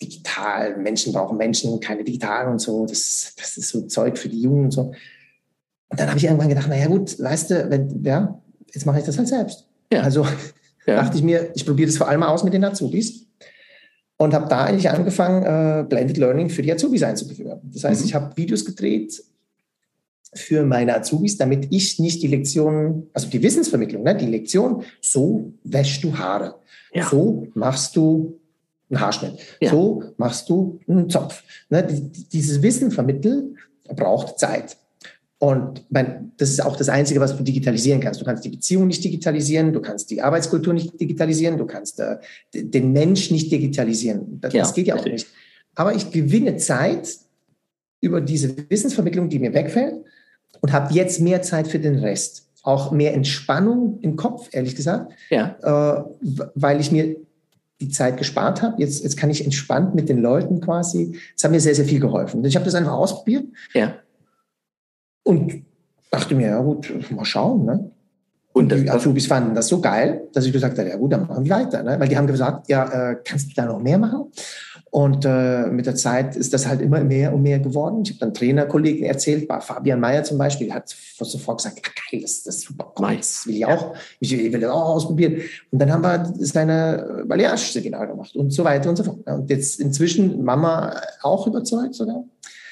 [0.00, 4.40] digital, Menschen brauchen Menschen, keine digitalen und so, das, das ist so Zeug für die
[4.40, 4.92] Jungen und so.
[5.88, 8.40] Und dann habe ich irgendwann gedacht, naja gut, du, wenn, ja,
[8.72, 9.68] jetzt mache ich das halt selbst.
[9.92, 10.02] Ja.
[10.02, 10.26] Also
[10.86, 10.96] ja.
[10.96, 13.26] dachte ich mir, ich probiere das vor allem aus mit den Azubis
[14.16, 17.60] und habe da eigentlich angefangen, äh, Blended Learning für die Azubis einzuführen.
[17.64, 18.06] Das heißt, mhm.
[18.06, 19.22] ich habe Videos gedreht
[20.34, 25.52] für meine Azubis, damit ich nicht die Lektion, also die Wissensvermittlung, ne, die Lektion, so
[25.62, 26.56] wäschst du Haare,
[26.92, 27.08] ja.
[27.08, 28.40] so machst du
[28.94, 29.34] einen Haarschnitt.
[29.60, 29.70] Ja.
[29.70, 31.42] So machst du einen Zopf.
[31.68, 33.56] Ne, dieses Wissen vermitteln
[33.88, 34.76] braucht Zeit.
[35.38, 38.20] Und mein, das ist auch das Einzige, was du digitalisieren kannst.
[38.20, 42.16] Du kannst die Beziehung nicht digitalisieren, du kannst die Arbeitskultur nicht digitalisieren, du kannst äh,
[42.54, 44.40] den Mensch nicht digitalisieren.
[44.40, 45.26] Das, ja, das geht ja auch nicht.
[45.74, 47.08] Aber ich gewinne Zeit
[48.00, 49.96] über diese Wissensvermittlung, die mir wegfällt
[50.60, 52.48] und habe jetzt mehr Zeit für den Rest.
[52.62, 55.58] Auch mehr Entspannung im Kopf, ehrlich gesagt, ja.
[55.62, 56.04] äh,
[56.54, 57.16] weil ich mir
[57.86, 58.76] die Zeit gespart habe.
[58.78, 61.18] Jetzt, jetzt kann ich entspannt mit den Leuten quasi.
[61.34, 62.44] Das hat mir sehr, sehr viel geholfen.
[62.44, 63.44] Ich habe das einfach ausprobiert.
[63.72, 63.94] Ja.
[65.22, 65.64] Und
[66.10, 67.64] dachte mir, ja gut, mal schauen.
[67.64, 67.90] Ne?
[68.52, 71.44] Und die Azubis fanden das so geil, dass ich gesagt habe, ja gut, dann machen
[71.44, 71.82] wir weiter.
[71.82, 71.98] Ne?
[71.98, 74.26] Weil die haben gesagt, ja, äh, kannst du da noch mehr machen?
[74.94, 78.02] Und äh, mit der Zeit ist das halt immer mehr und mehr geworden.
[78.04, 82.22] Ich habe dann Trainerkollegen erzählt, bei Fabian Mayer zum Beispiel, hat sofort gesagt, ja, geil,
[82.22, 85.40] das, das ist super, cool, das will ich auch, ich will, das auch ausprobieren.
[85.72, 89.18] Und dann haben wir seine Balayage-Seminar gemacht und so weiter und so fort.
[89.26, 92.22] Und jetzt inzwischen Mama auch überzeugt sogar.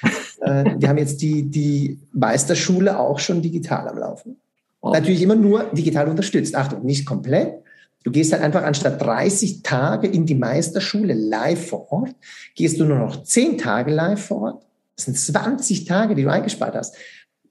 [0.42, 4.36] äh, wir haben jetzt die, die Meisterschule auch schon digital am Laufen.
[4.80, 4.92] Wow.
[4.94, 6.54] Natürlich immer nur digital unterstützt.
[6.54, 7.61] Achtung, nicht komplett,
[8.02, 12.14] Du gehst halt einfach anstatt 30 Tage in die Meisterschule live vor Ort,
[12.54, 14.66] gehst du nur noch 10 Tage live vor Ort.
[14.96, 16.96] Das sind 20 Tage, die du eingespart hast.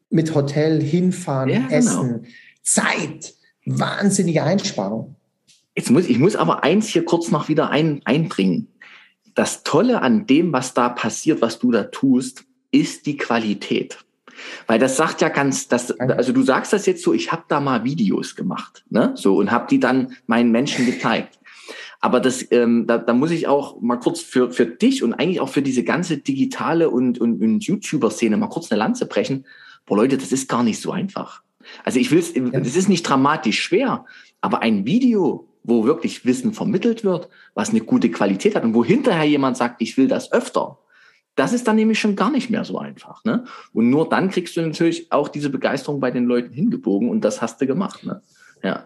[0.10, 1.74] Mit Hotel, hinfahren, ja, genau.
[1.74, 2.26] essen,
[2.64, 3.34] Zeit.
[3.66, 5.16] Wahnsinnige Einsparung.
[5.76, 8.68] Jetzt muss, ich muss aber eins hier kurz noch wieder ein, einbringen.
[9.36, 14.00] Das Tolle an dem, was da passiert, was du da tust, ist die Qualität.
[14.68, 17.60] Weil das sagt ja ganz, das, also du sagst das jetzt so, ich habe da
[17.60, 19.12] mal Videos gemacht, ne?
[19.16, 21.40] So und habe die dann meinen Menschen gezeigt.
[22.00, 25.40] Aber das, ähm, da, da muss ich auch mal kurz für, für dich und eigentlich
[25.40, 29.46] auch für diese ganze digitale und, und, und YouTuber-Szene mal kurz eine Lanze brechen.
[29.86, 31.44] Boah, Leute, das ist gar nicht so einfach.
[31.84, 34.06] Also ich will es, das ist nicht dramatisch schwer,
[34.42, 38.84] aber ein Video, wo wirklich Wissen vermittelt wird, was eine gute Qualität hat und wo
[38.84, 40.80] hinterher jemand sagt, ich will das öfter,
[41.36, 43.24] das ist dann nämlich schon gar nicht mehr so einfach.
[43.24, 43.46] Ne?
[43.74, 47.42] Und nur dann kriegst du natürlich auch diese Begeisterung bei den Leuten hingebogen und das
[47.42, 48.06] hast du gemacht.
[48.06, 48.22] Ne?
[48.64, 48.86] Ja.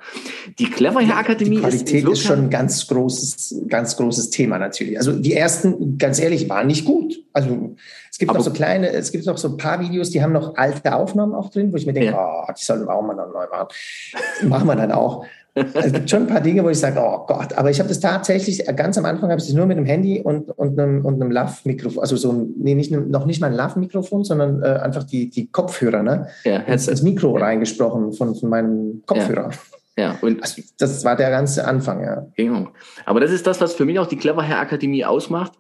[0.58, 4.58] Die Clever Hair Akademie die Qualität ist, ist, schon ein ganz großes, ganz großes Thema
[4.58, 4.98] natürlich.
[4.98, 7.16] Also die ersten, ganz ehrlich, waren nicht gut.
[7.34, 7.76] Also
[8.10, 10.32] es gibt Aber noch so kleine, es gibt noch so ein paar Videos, die haben
[10.32, 12.46] noch alte Aufnahmen auch drin, wo ich mir denke, ja.
[12.48, 14.50] oh, die sollten wir auch mal neu machen.
[14.50, 15.26] machen wir dann auch.
[15.56, 18.02] Es gibt schon ein paar Dinge, wo ich sage, oh Gott, aber ich habe das
[18.02, 21.22] tatsächlich, ganz am Anfang habe ich das nur mit einem Handy und, und einem, und
[21.22, 25.04] einem Lav-Mikrofon, also so ein, nee, nicht, noch nicht mal ein Lav-Mikrofon, sondern äh, einfach
[25.04, 26.28] die, die Kopfhörer, ne?
[26.44, 27.46] Ja, ins, ins Mikro ja.
[27.46, 29.52] reingesprochen von, von meinem Kopfhörer.
[29.98, 30.04] Ja.
[30.04, 30.18] ja.
[30.22, 32.28] und also, das war der ganze Anfang, ja.
[32.36, 32.68] Genau.
[33.06, 35.54] Aber das ist das, was für mich auch die Clever Hair Akademie ausmacht,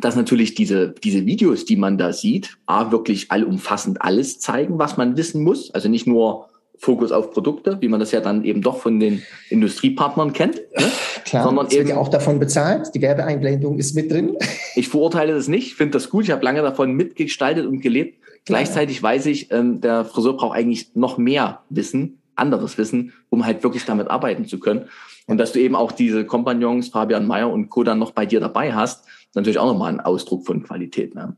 [0.00, 4.96] dass natürlich diese, diese Videos, die man da sieht, A, wirklich allumfassend alles zeigen, was
[4.96, 5.70] man wissen muss.
[5.74, 6.47] Also nicht nur
[6.78, 10.56] Fokus auf Produkte, wie man das ja dann eben doch von den Industriepartnern kennt.
[10.56, 10.86] Ne?
[11.24, 12.94] Klar, sondern es wird ja auch davon bezahlt.
[12.94, 14.36] Die Werbeeinblendung ist mit drin.
[14.76, 16.24] Ich verurteile das nicht, finde das gut.
[16.24, 18.22] Ich habe lange davon mitgestaltet und gelebt.
[18.22, 18.60] Klar.
[18.60, 23.62] Gleichzeitig weiß ich, ähm, der Friseur braucht eigentlich noch mehr Wissen, anderes Wissen, um halt
[23.64, 24.88] wirklich damit arbeiten zu können.
[25.26, 27.82] Und dass du eben auch diese Kompagnons, Fabian Mayer und Co.
[27.82, 31.14] dann noch bei dir dabei hast, ist natürlich auch nochmal ein Ausdruck von Qualität.
[31.14, 31.36] Ne?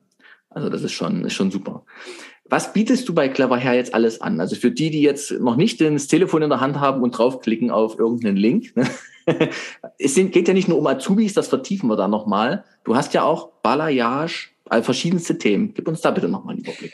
[0.50, 1.84] Also das ist schon, ist schon super.
[2.50, 4.40] Was bietest du bei Clever Hair jetzt alles an?
[4.40, 7.70] Also für die, die jetzt noch nicht das Telefon in der Hand haben und draufklicken
[7.70, 8.76] auf irgendeinen Link.
[8.76, 8.88] Ne?
[9.98, 12.64] es geht ja nicht nur um Azubis, das vertiefen wir da nochmal.
[12.82, 15.74] Du hast ja auch Balayage, also verschiedenste Themen.
[15.74, 16.92] Gib uns da bitte nochmal einen Überblick.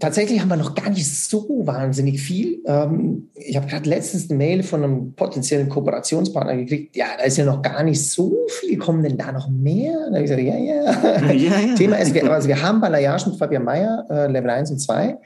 [0.00, 2.58] Tatsächlich haben wir noch gar nicht so wahnsinnig viel.
[2.66, 6.96] Ähm, ich habe gerade letztens eine Mail von einem potenziellen Kooperationspartner gekriegt.
[6.96, 8.78] Ja, da ist ja noch gar nicht so viel.
[8.78, 9.94] Kommen denn da noch mehr?
[10.10, 11.32] Da habe ich gesagt, ja, ja.
[11.32, 11.74] ja, ja.
[11.76, 15.18] Thema ist, wir, also wir haben Balayage mit Fabian Meyer, äh, Level 1 und 2.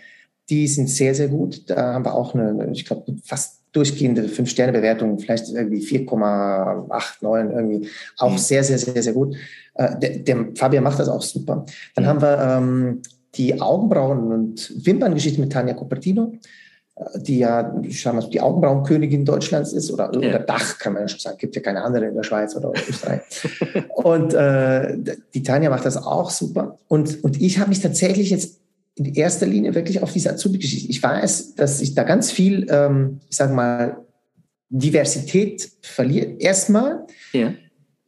[0.51, 1.71] Die sind sehr, sehr gut.
[1.71, 7.89] Da haben wir auch eine, ich glaube, fast durchgehende Fünf-Sterne-Bewertung, vielleicht irgendwie 4,89 irgendwie.
[8.19, 8.39] Auch mhm.
[8.39, 9.37] sehr, sehr, sehr, sehr gut.
[9.75, 11.65] Äh, der, der, Fabian macht das auch super.
[11.95, 12.09] Dann mhm.
[12.09, 13.03] haben wir ähm,
[13.35, 16.33] die Augenbrauen- und Wimperngeschichte mit Tanja Cupertino,
[16.97, 20.29] äh, die ja ich sag mal, die Augenbrauenkönigin Deutschlands ist oder, ja.
[20.29, 21.39] oder Dach, kann man ja schon sagen.
[21.39, 23.23] Gibt ja keine andere in der Schweiz oder Österreich.
[23.95, 24.99] und äh,
[25.35, 26.79] die Tanja macht das auch super.
[26.89, 28.61] Und, und ich habe mich tatsächlich jetzt
[28.97, 30.91] in erster Linie wirklich auf diese Azubi-Geschichte.
[30.91, 34.05] Ich weiß, dass ich da ganz viel, ähm, ich sage mal,
[34.69, 36.37] Diversität verliere.
[36.39, 37.53] Erstmal, ja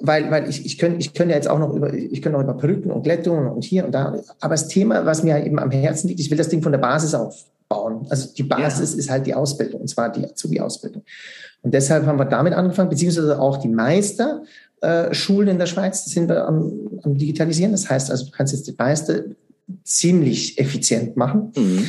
[0.02, 2.44] weil, weil ich, ich könnte ich könnte ja jetzt auch noch über, ich könnte noch
[2.44, 4.20] über Perücken und Glättungen und hier und da.
[4.40, 6.78] Aber das Thema, was mir eben am Herzen liegt, ich will das Ding von der
[6.78, 8.06] Basis aufbauen.
[8.10, 8.98] Also die Basis ja.
[8.98, 11.02] ist halt die Ausbildung, und zwar die Azubi-Ausbildung.
[11.62, 16.46] Und deshalb haben wir damit angefangen, beziehungsweise auch die Meisterschulen in der Schweiz sind wir
[16.46, 17.70] am, am Digitalisieren.
[17.70, 19.20] Das heißt also, du kannst jetzt die Meister
[19.84, 21.52] ziemlich effizient machen.
[21.56, 21.88] Mhm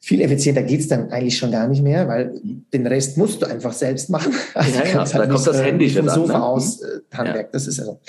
[0.00, 2.40] viel effizienter geht's dann eigentlich schon gar nicht mehr, weil
[2.72, 4.32] den Rest musst du einfach selbst machen.
[4.54, 6.44] Also ja, ja, halt da kommt das äh, Handy vom Sofa ne?
[6.44, 7.46] aus äh, Handwerk.
[7.46, 7.52] Ja.
[7.52, 8.00] Das ist also.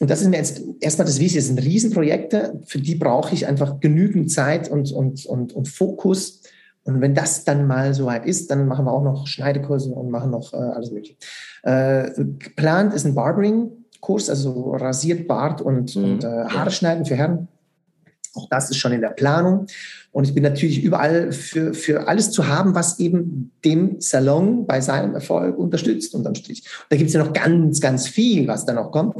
[0.00, 1.40] Und das ist mir jetzt erstmal das Wichtigste.
[1.40, 6.42] Das sind Riesenprojekte, für die brauche ich einfach genügend Zeit und, und, und, und Fokus.
[6.84, 10.30] Und wenn das dann mal soweit ist, dann machen wir auch noch Schneidekurse und machen
[10.30, 11.16] noch äh, alles Mögliche.
[11.64, 16.04] Äh, geplant ist ein Barbering-Kurs, also rasiert Bart und, mhm.
[16.04, 17.48] und äh, Haare schneiden für Herren.
[18.34, 19.66] Auch das ist schon in der Planung.
[20.12, 24.80] Und ich bin natürlich überall für, für alles zu haben, was eben den Salon bei
[24.80, 26.64] seinem Erfolg unterstützt, unterm Strich.
[26.64, 29.16] Und da gibt es ja noch ganz, ganz viel, was da noch kommt.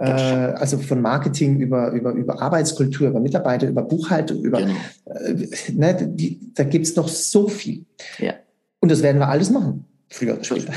[0.00, 4.74] Äh, also von Marketing über, über, über Arbeitskultur, über Mitarbeiter, über Buchhaltung, über, genau.
[5.04, 7.84] äh, ne, die, da gibt es noch so viel.
[8.18, 8.34] Ja.
[8.80, 10.72] Und das werden wir alles machen, früher oder später.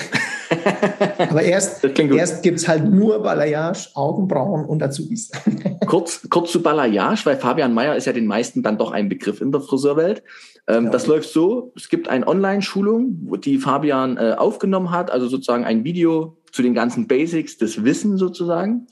[1.18, 5.32] Aber erst, erst gibt es halt nur Balayage, Augenbrauen und Azubis.
[5.86, 9.42] kurz, kurz zu Balayage, weil Fabian Mayer ist ja den meisten dann doch ein Begriff
[9.42, 10.24] in der Friseurwelt.
[10.68, 10.92] Ähm, ja.
[10.92, 15.84] Das läuft so, es gibt eine Online-Schulung, die Fabian äh, aufgenommen hat, also sozusagen ein
[15.84, 18.88] Video zu den ganzen Basics des Wissen sozusagen.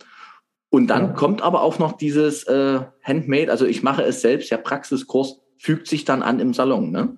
[0.69, 1.13] Und dann ja.
[1.13, 5.87] kommt aber auch noch dieses äh, Handmade, also ich mache es selbst, der Praxiskurs fügt
[5.87, 6.91] sich dann an im Salon.
[6.91, 7.17] Ne?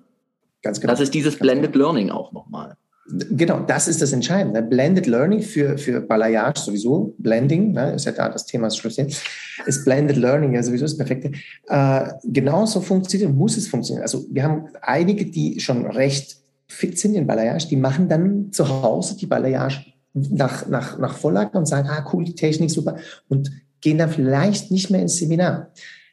[0.62, 0.92] Ganz genau.
[0.92, 1.86] Das ist dieses Blended genau.
[1.86, 2.76] Learning auch nochmal.
[3.06, 4.62] Genau, das ist das Entscheidende.
[4.62, 9.20] Blended Learning für, für Balayage sowieso, Blending, ne, ist ja da das Thema schlussendlich,
[9.66, 11.32] ist Blended Learning ja sowieso das Perfekte.
[11.68, 14.02] Äh, genauso funktioniert, muss es funktionieren.
[14.02, 18.66] Also wir haben einige, die schon recht fit sind in Balayage, die machen dann zu
[18.68, 22.96] Hause die Balayage nach, nach, nach Vorlage und sagen, ah cool, die Technik, super,
[23.28, 23.50] und
[23.82, 25.72] gehen dann vielleicht nicht mehr ins Seminar.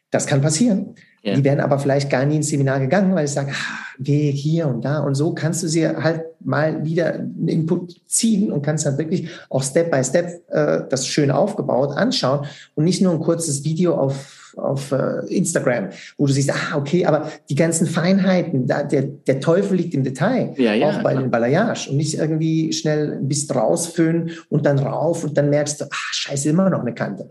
[0.09, 0.95] Das kann passieren.
[1.23, 1.35] Ja.
[1.35, 4.67] Die wären aber vielleicht gar nie ins Seminar gegangen, weil sie sagen, ah, Weg hier
[4.67, 8.85] und da und so kannst du sie halt mal wieder einen Input ziehen und kannst
[8.87, 13.19] dann wirklich auch Step by Step äh, das schön aufgebaut anschauen und nicht nur ein
[13.19, 18.65] kurzes Video auf, auf äh, Instagram, wo du siehst, ah, okay, aber die ganzen Feinheiten,
[18.65, 21.21] da, der, der Teufel liegt im Detail, ja, ja, auch bei klar.
[21.23, 25.81] den Balayage und nicht irgendwie schnell ein bisschen rausfüllen und dann rauf und dann merkst
[25.81, 27.29] du, ah, scheiße, immer noch eine Kante.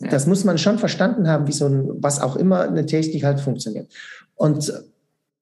[0.00, 3.40] Das muss man schon verstanden haben, wie so ein, was auch immer eine Technik halt
[3.40, 3.92] funktioniert.
[4.34, 4.72] Und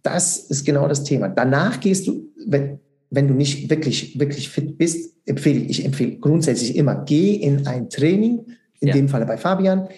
[0.02, 1.28] das ist genau das Thema.
[1.28, 2.78] Danach gehst du, wenn,
[3.10, 7.90] wenn du nicht wirklich, wirklich fit bist, empfehle ich empfehle grundsätzlich immer, geh in ein
[7.90, 8.46] Training,
[8.80, 8.94] in ja.
[8.94, 9.88] dem Falle bei Fabian,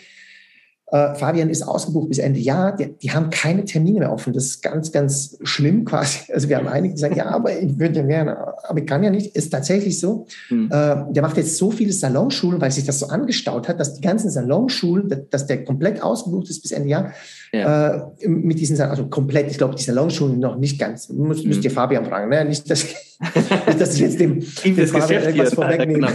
[0.92, 2.76] äh, Fabian ist ausgebucht bis Ende Jahr.
[2.76, 4.34] Die, die, haben keine Termine mehr offen.
[4.34, 6.30] Das ist ganz, ganz schlimm quasi.
[6.30, 8.36] Also wir haben einige, die sagen, ja, aber ich würde ja gerne,
[8.68, 9.34] aber ich kann ja nicht.
[9.34, 10.26] Ist tatsächlich so.
[10.50, 10.66] Mhm.
[10.66, 14.02] Äh, der macht jetzt so viele Salonschulen, weil sich das so angestaut hat, dass die
[14.02, 17.12] ganzen Salonschulen, dass der komplett ausgebucht ist bis Ende Jahr.
[17.54, 17.94] Ja.
[17.96, 21.08] Äh, mit diesen, also komplett, ich glaube, die Salonschulen noch nicht ganz.
[21.08, 21.48] Muss, mhm.
[21.48, 22.44] Müsst ihr Fabian fragen, ne?
[22.44, 22.84] Nicht, dass,
[23.66, 26.08] nicht, dass ich jetzt dem, dem das Fabian irgendwas vorwegnehme.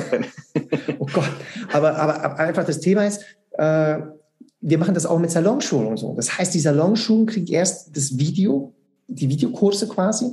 [1.00, 1.32] oh Gott.
[1.74, 3.24] Aber, aber, aber einfach das Thema ist,
[3.58, 3.98] äh,
[4.62, 6.13] wir machen das auch mit Salonschulen und so.
[6.15, 8.74] Das heißt, die Salonschulen kriegen erst das Video,
[9.08, 10.32] die Videokurse quasi.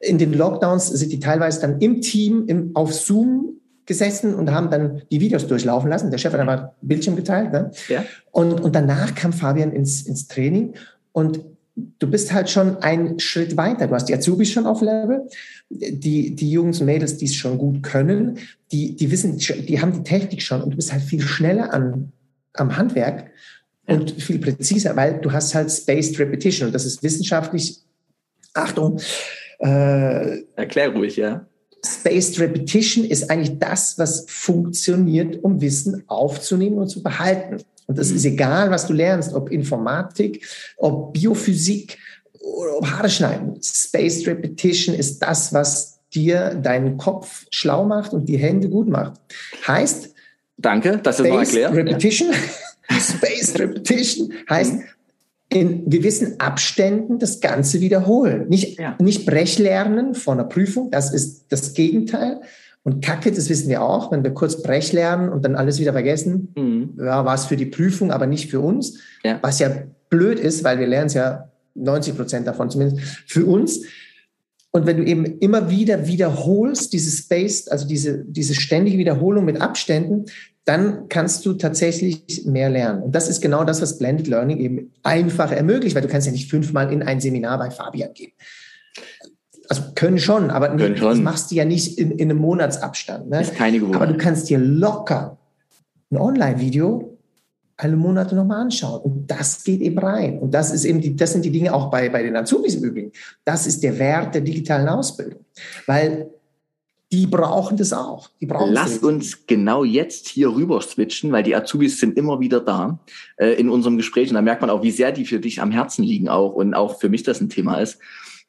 [0.00, 4.70] In den Lockdowns sind die teilweise dann im Team im, auf Zoom gesessen und haben
[4.70, 6.10] dann die Videos durchlaufen lassen.
[6.10, 7.52] Der Chef hat einmal Bildschirm geteilt.
[7.52, 7.70] Ne?
[7.88, 8.04] Ja.
[8.32, 10.74] Und, und danach kam Fabian ins, ins Training
[11.12, 11.40] und
[11.76, 13.86] du bist halt schon einen Schritt weiter.
[13.86, 15.28] Du hast die Azubis schon auf Level,
[15.68, 18.38] die, die Jungs und Mädels, die es schon gut können,
[18.72, 22.12] die, die wissen, die haben die Technik schon und du bist halt viel schneller an,
[22.54, 23.30] am Handwerk
[23.86, 27.78] und viel präziser, weil du hast halt Spaced Repetition und das ist wissenschaftlich,
[28.54, 29.00] Achtung.
[29.58, 31.46] Äh, Erklär ruhig, ja.
[31.84, 37.62] Spaced Repetition ist eigentlich das, was funktioniert, um Wissen aufzunehmen und zu behalten.
[37.86, 38.16] Und das mhm.
[38.16, 40.44] ist egal, was du lernst, ob Informatik,
[40.76, 41.98] ob Biophysik
[42.40, 43.60] oder ob Haare schneiden.
[43.62, 49.20] Spaced Repetition ist das, was dir deinen Kopf schlau macht und die Hände gut macht.
[49.66, 50.14] Heißt,
[50.58, 51.74] Danke, das ist mal erklärt.
[51.74, 52.30] Repetition.
[52.90, 53.00] Ja.
[53.00, 54.82] Spaced Repetition heißt, mhm.
[55.48, 58.48] in gewissen Abständen das Ganze wiederholen.
[58.48, 58.96] Nicht, ja.
[59.00, 62.40] nicht Brechlernen von einer Prüfung, das ist das Gegenteil.
[62.86, 65.92] Und Kacke, das wissen wir auch, wenn wir kurz Brech lernen und dann alles wieder
[65.92, 66.94] vergessen, mhm.
[66.98, 69.00] ja, war es für die Prüfung, aber nicht für uns.
[69.24, 69.40] Ja.
[69.42, 69.70] Was ja
[70.08, 73.80] blöd ist, weil wir lernen es ja 90 Prozent davon zumindest für uns.
[74.70, 79.60] Und wenn du eben immer wieder wiederholst, diese Space, also diese, diese ständige Wiederholung mit
[79.60, 80.26] Abständen,
[80.66, 83.02] dann kannst du tatsächlich mehr lernen.
[83.04, 86.32] Und das ist genau das, was Blended Learning eben einfach ermöglicht, weil du kannst ja
[86.32, 88.32] nicht fünfmal in ein Seminar bei Fabian gehen.
[89.68, 91.10] Also können schon, aber können nicht, schon.
[91.10, 93.30] das machst du ja nicht in, in einem Monatsabstand.
[93.30, 93.42] Ne?
[93.42, 94.02] Ist keine Gewohnheit.
[94.02, 95.38] Aber du kannst dir locker
[96.10, 97.16] ein Online-Video
[97.78, 99.02] alle Monate nochmal anschauen.
[99.02, 100.38] Und das geht eben rein.
[100.38, 102.84] Und das ist eben die, das sind die Dinge auch bei, bei den Azubis im
[102.84, 103.12] Übrigen.
[103.44, 105.40] Das ist der Wert der digitalen Ausbildung.
[105.86, 106.30] Weil
[107.12, 108.30] die brauchen das auch.
[108.40, 112.60] Die brauchen Lass uns genau jetzt hier rüber switchen, weil die Azubis sind immer wieder
[112.60, 112.98] da
[113.36, 115.70] äh, in unserem Gespräch und da merkt man auch, wie sehr die für dich am
[115.70, 117.98] Herzen liegen auch und auch für mich das ein Thema ist.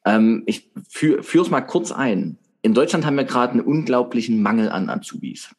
[0.05, 2.37] Ähm, ich führe es mal kurz ein.
[2.63, 5.49] In Deutschland haben wir gerade einen unglaublichen Mangel an Azubis.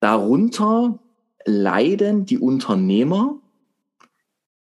[0.00, 1.00] Darunter
[1.44, 3.40] leiden die Unternehmer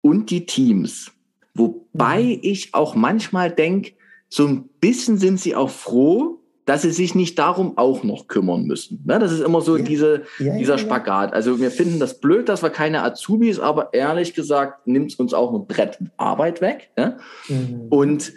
[0.01, 1.13] und die Teams.
[1.55, 2.39] Wobei mhm.
[2.43, 3.93] ich auch manchmal denke,
[4.31, 8.65] so ein bisschen sind sie auch froh, dass sie sich nicht darum auch noch kümmern
[8.65, 9.03] müssen.
[9.07, 9.19] Ne?
[9.19, 9.85] Das ist immer so ja.
[9.85, 11.33] diese, ja, dieser ja, Spagat.
[11.33, 15.33] Also wir finden das blöd, dass wir keine Azubis, aber ehrlich gesagt nimmt es uns
[15.33, 16.91] auch ein Brett Arbeit weg.
[16.99, 17.17] Ne?
[17.49, 17.87] Mhm.
[17.89, 18.35] Und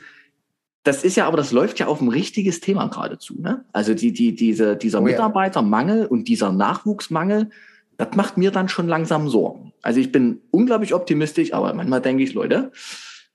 [0.83, 3.35] das ist ja, aber das läuft ja auf ein richtiges Thema geradezu.
[3.37, 3.65] Ne?
[3.73, 7.49] Also die, die, diese, dieser oh, Mitarbeitermangel und dieser Nachwuchsmangel,
[7.97, 9.73] das macht mir dann schon langsam Sorgen.
[9.81, 12.71] Also ich bin unglaublich optimistisch, aber manchmal denke ich, Leute,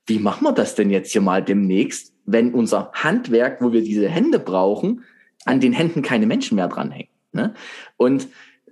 [0.07, 2.16] wie machen wir das denn jetzt hier mal demnächst?
[2.27, 5.03] Wenn unser Handwerk, wo wir diese Hände brauchen,
[5.45, 7.09] an den Händen keine Menschen mehr dranhängen.
[7.31, 7.55] Ne?
[7.95, 8.27] Und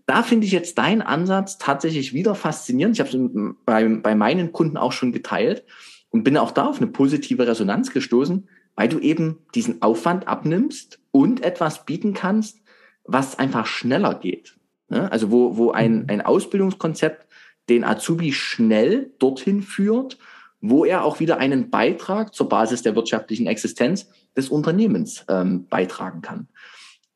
[0.05, 2.95] da finde ich jetzt deinen Ansatz tatsächlich wieder faszinierend.
[2.95, 5.63] Ich habe es bei, bei meinen Kunden auch schon geteilt
[6.09, 10.99] und bin auch da auf eine positive Resonanz gestoßen, weil du eben diesen Aufwand abnimmst
[11.11, 12.59] und etwas bieten kannst,
[13.05, 14.57] was einfach schneller geht.
[14.89, 15.09] Ne?
[15.11, 16.05] Also wo, wo ein, mhm.
[16.09, 17.25] ein Ausbildungskonzept
[17.69, 20.19] den Azubi schnell dorthin führt
[20.69, 26.21] wo er auch wieder einen Beitrag zur Basis der wirtschaftlichen Existenz des Unternehmens ähm, beitragen
[26.21, 26.47] kann.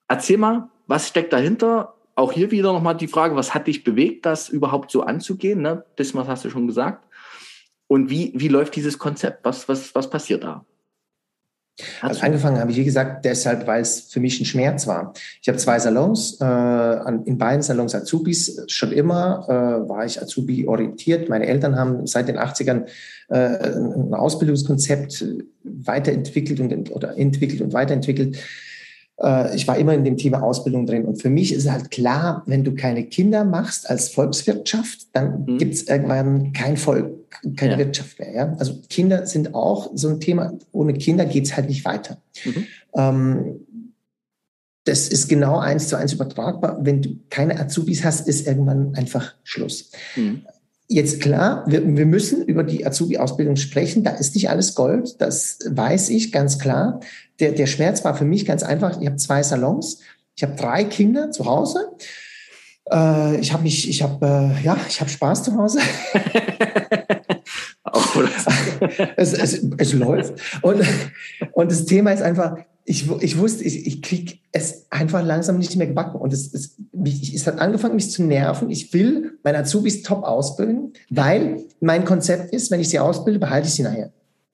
[0.08, 1.96] Erzähl mal, was steckt dahinter?
[2.16, 5.62] Auch hier wieder nochmal die Frage, was hat dich bewegt, das überhaupt so anzugehen?
[5.62, 5.86] Ne?
[5.96, 7.06] Das hast du schon gesagt.
[7.88, 9.46] Und wie, wie läuft dieses Konzept?
[9.46, 10.66] Was, was, was passiert da?
[12.02, 15.14] Also angefangen habe ich, wie gesagt, deshalb, weil es für mich ein Schmerz war.
[15.42, 18.62] Ich habe zwei Salons, äh, in beiden Salons Azubis.
[18.68, 21.30] Schon immer äh, war ich Azubi orientiert.
[21.30, 22.86] Meine Eltern haben seit den 80ern
[23.30, 25.26] äh, ein Ausbildungskonzept
[25.64, 28.38] weiterentwickelt und, oder entwickelt und weiterentwickelt.
[29.22, 31.06] Äh, ich war immer in dem Thema Ausbildung drin.
[31.06, 35.58] Und für mich ist halt klar, wenn du keine Kinder machst als Volkswirtschaft, dann mhm.
[35.58, 37.12] gibt es irgendwann kein Volk,
[37.56, 37.78] keine ja.
[37.78, 38.34] Wirtschaft mehr.
[38.34, 38.56] Ja?
[38.60, 40.54] Also Kinder sind auch so ein Thema.
[40.72, 42.22] Ohne Kinder geht es halt nicht weiter.
[42.44, 42.68] Mhm.
[42.96, 43.60] Ähm,
[44.86, 46.80] das ist genau eins zu eins übertragbar.
[46.82, 49.92] Wenn du keine Azubis hast, ist irgendwann einfach Schluss.
[50.16, 50.46] Mhm.
[50.88, 54.04] Jetzt klar, wir, wir müssen über die Azubi-Ausbildung sprechen.
[54.04, 57.00] Da ist nicht alles Gold, das weiß ich ganz klar.
[57.40, 59.00] der, der Schmerz war für mich ganz einfach.
[59.00, 60.00] Ich habe zwei Salons,
[60.36, 61.92] ich habe drei Kinder zu Hause.
[62.92, 65.80] Äh, ich habe mich, ich habe, äh, ja, ich habe Spaß zu Hause.
[69.16, 70.34] es, es, es läuft.
[70.62, 70.84] Und,
[71.54, 75.76] und das Thema ist einfach, ich, ich wusste, ich, ich kriege es einfach langsam nicht
[75.76, 76.20] mehr gebacken.
[76.20, 78.72] Und es, es, mich, es hat angefangen, mich zu nerven.
[78.72, 83.68] Ich will meine Azubis top ausbilden, weil mein Konzept ist, wenn ich sie ausbilde, behalte
[83.68, 84.12] ich sie nachher.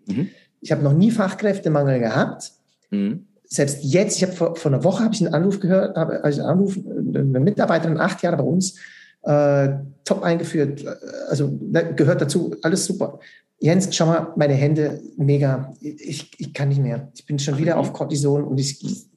[0.08, 0.30] Mhm.
[0.60, 2.52] Ich habe noch nie Fachkräftemangel gehabt.
[2.90, 3.28] Mhm.
[3.46, 6.42] Selbst jetzt, ich habe vor, vor einer Woche habe ich einen Anruf gehört, habe also
[6.42, 6.78] einen Anruf,
[7.16, 8.78] eine Mitarbeiterin, acht Jahre bei uns,
[9.24, 9.70] äh,
[10.04, 10.86] top eingeführt,
[11.30, 13.20] also ne, gehört dazu, alles super.
[13.60, 15.74] Jens, schau mal, meine Hände, mega.
[15.80, 17.12] Ich, ich kann nicht mehr.
[17.16, 19.08] Ich bin schon wieder auf Cortison und ich, ich,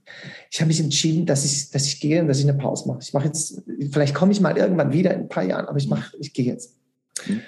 [0.51, 3.01] ich habe mich entschieden, dass ich, dass ich gehe und dass ich eine Pause mache.
[3.03, 5.89] Ich mache jetzt, vielleicht komme ich mal irgendwann wieder in ein paar Jahren, aber ich
[5.89, 6.77] mache, ich gehe jetzt.
[7.27, 7.41] Mhm.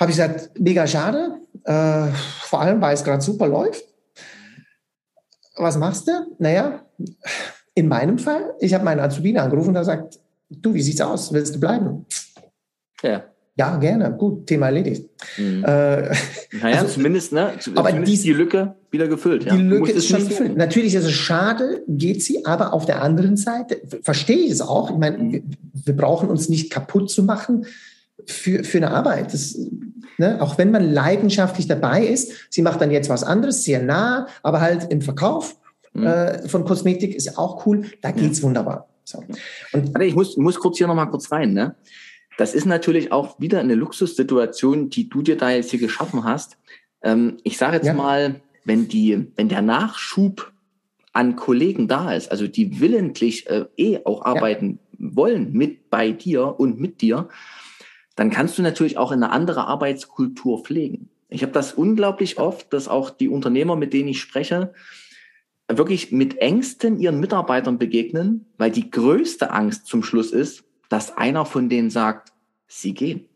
[0.00, 2.08] Habe ich gesagt, mega schade, äh,
[2.42, 3.84] vor allem, weil es gerade super läuft.
[5.56, 6.12] Was machst du?
[6.38, 6.84] Naja,
[7.78, 10.18] in meinem Fall, ich habe meinen Azubine angerufen und er sagt,
[10.50, 11.32] du, wie sieht's aus?
[11.32, 12.06] Willst du bleiben?
[13.02, 13.22] Ja.
[13.56, 14.12] Ja, gerne.
[14.12, 15.08] Gut, Thema erledigt.
[15.36, 15.64] Mhm.
[15.64, 15.66] Äh,
[16.60, 17.52] naja, also, zumindest, ne?
[17.74, 19.44] aber dies, die Lücke wieder gefüllt.
[19.44, 19.56] Ja.
[19.56, 20.56] Die Lücke ist schon gefüllt.
[20.56, 24.90] Natürlich ist es schade, geht sie, aber auf der anderen Seite verstehe ich es auch.
[24.90, 25.32] Ich meine, mhm.
[25.32, 27.66] wir, wir, brauchen uns nicht kaputt zu machen
[28.26, 29.34] für, für eine Arbeit.
[29.34, 29.58] Das,
[30.18, 30.40] ne?
[30.40, 34.60] Auch wenn man leidenschaftlich dabei ist, sie macht dann jetzt was anderes, sehr nah, aber
[34.60, 35.56] halt im Verkauf
[35.92, 36.06] mhm.
[36.06, 37.86] äh, von Kosmetik ist auch cool.
[38.00, 38.44] Da geht's ja.
[38.44, 38.88] wunderbar.
[39.04, 39.24] So.
[39.72, 41.76] Und, ich muss, muss kurz hier nochmal kurz rein, ne?
[42.36, 46.56] Das ist natürlich auch wieder eine Luxussituation, die du dir da jetzt hier geschaffen hast.
[47.02, 47.94] Ähm, ich sage jetzt ja.
[47.94, 50.52] mal, wenn die, wenn der Nachschub
[51.12, 55.16] an Kollegen da ist, also die willentlich äh, eh auch arbeiten ja.
[55.16, 57.28] wollen mit bei dir und mit dir,
[58.14, 61.08] dann kannst du natürlich auch eine andere Arbeitskultur pflegen.
[61.28, 64.72] Ich habe das unglaublich oft, dass auch die Unternehmer, mit denen ich spreche,
[65.68, 71.44] wirklich mit Ängsten ihren Mitarbeitern begegnen, weil die größte Angst zum Schluss ist, dass einer
[71.44, 72.32] von denen sagt,
[72.66, 73.28] sie gehen.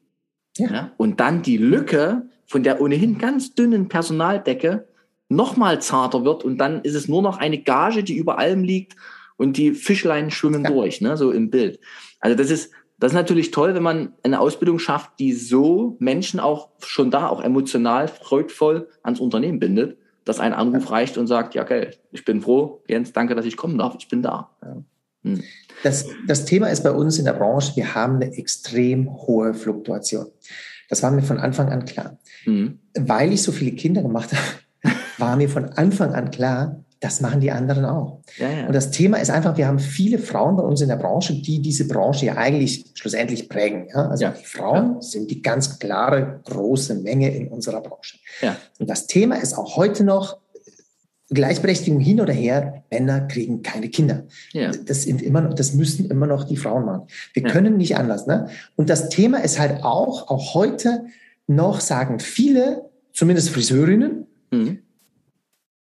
[0.57, 0.71] Ja.
[0.71, 0.93] ja.
[0.97, 4.89] Und dann die Lücke von der ohnehin ganz dünnen Personaldecke
[5.29, 8.97] nochmal zarter wird und dann ist es nur noch eine Gage, die über allem liegt
[9.37, 10.71] und die Fischlein schwimmen ja.
[10.71, 11.81] durch, ne, so im Bild.
[12.21, 16.39] Also das ist, das ist natürlich toll, wenn man eine Ausbildung schafft, die so Menschen
[16.39, 21.55] auch schon da, auch emotional, freudvoll ans Unternehmen bindet, dass ein Anruf reicht und sagt,
[21.55, 24.51] ja, Geld, ich bin froh, Jens, danke, dass ich kommen darf, ich bin da.
[24.63, 24.77] Ja.
[25.25, 25.43] Hm.
[25.83, 30.27] Das, das Thema ist bei uns in der Branche, wir haben eine extrem hohe Fluktuation.
[30.89, 32.19] Das war mir von Anfang an klar.
[32.45, 32.81] Mhm.
[32.95, 34.31] Weil ich so viele Kinder gemacht
[34.85, 38.21] habe, war mir von Anfang an klar, das machen die anderen auch.
[38.39, 38.67] Ja, ja.
[38.69, 41.61] Und das Thema ist einfach, wir haben viele Frauen bei uns in der Branche, die
[41.61, 43.89] diese Branche ja eigentlich schlussendlich prägen.
[43.89, 44.09] Ja?
[44.09, 44.31] Also ja.
[44.31, 48.19] die Frauen sind die ganz klare große Menge in unserer Branche.
[48.79, 50.39] Und das Thema ist auch heute noch,
[51.31, 54.25] Gleichberechtigung hin oder her, Männer kriegen keine Kinder.
[54.53, 54.71] Ja.
[54.71, 57.09] Das sind immer noch, das müssen immer noch die Frauen machen.
[57.33, 57.49] Wir ja.
[57.49, 58.27] können nicht anders.
[58.27, 58.49] Ne?
[58.77, 61.07] Und das Thema ist halt auch, auch heute
[61.47, 64.82] noch sagen viele, zumindest Friseurinnen, mhm.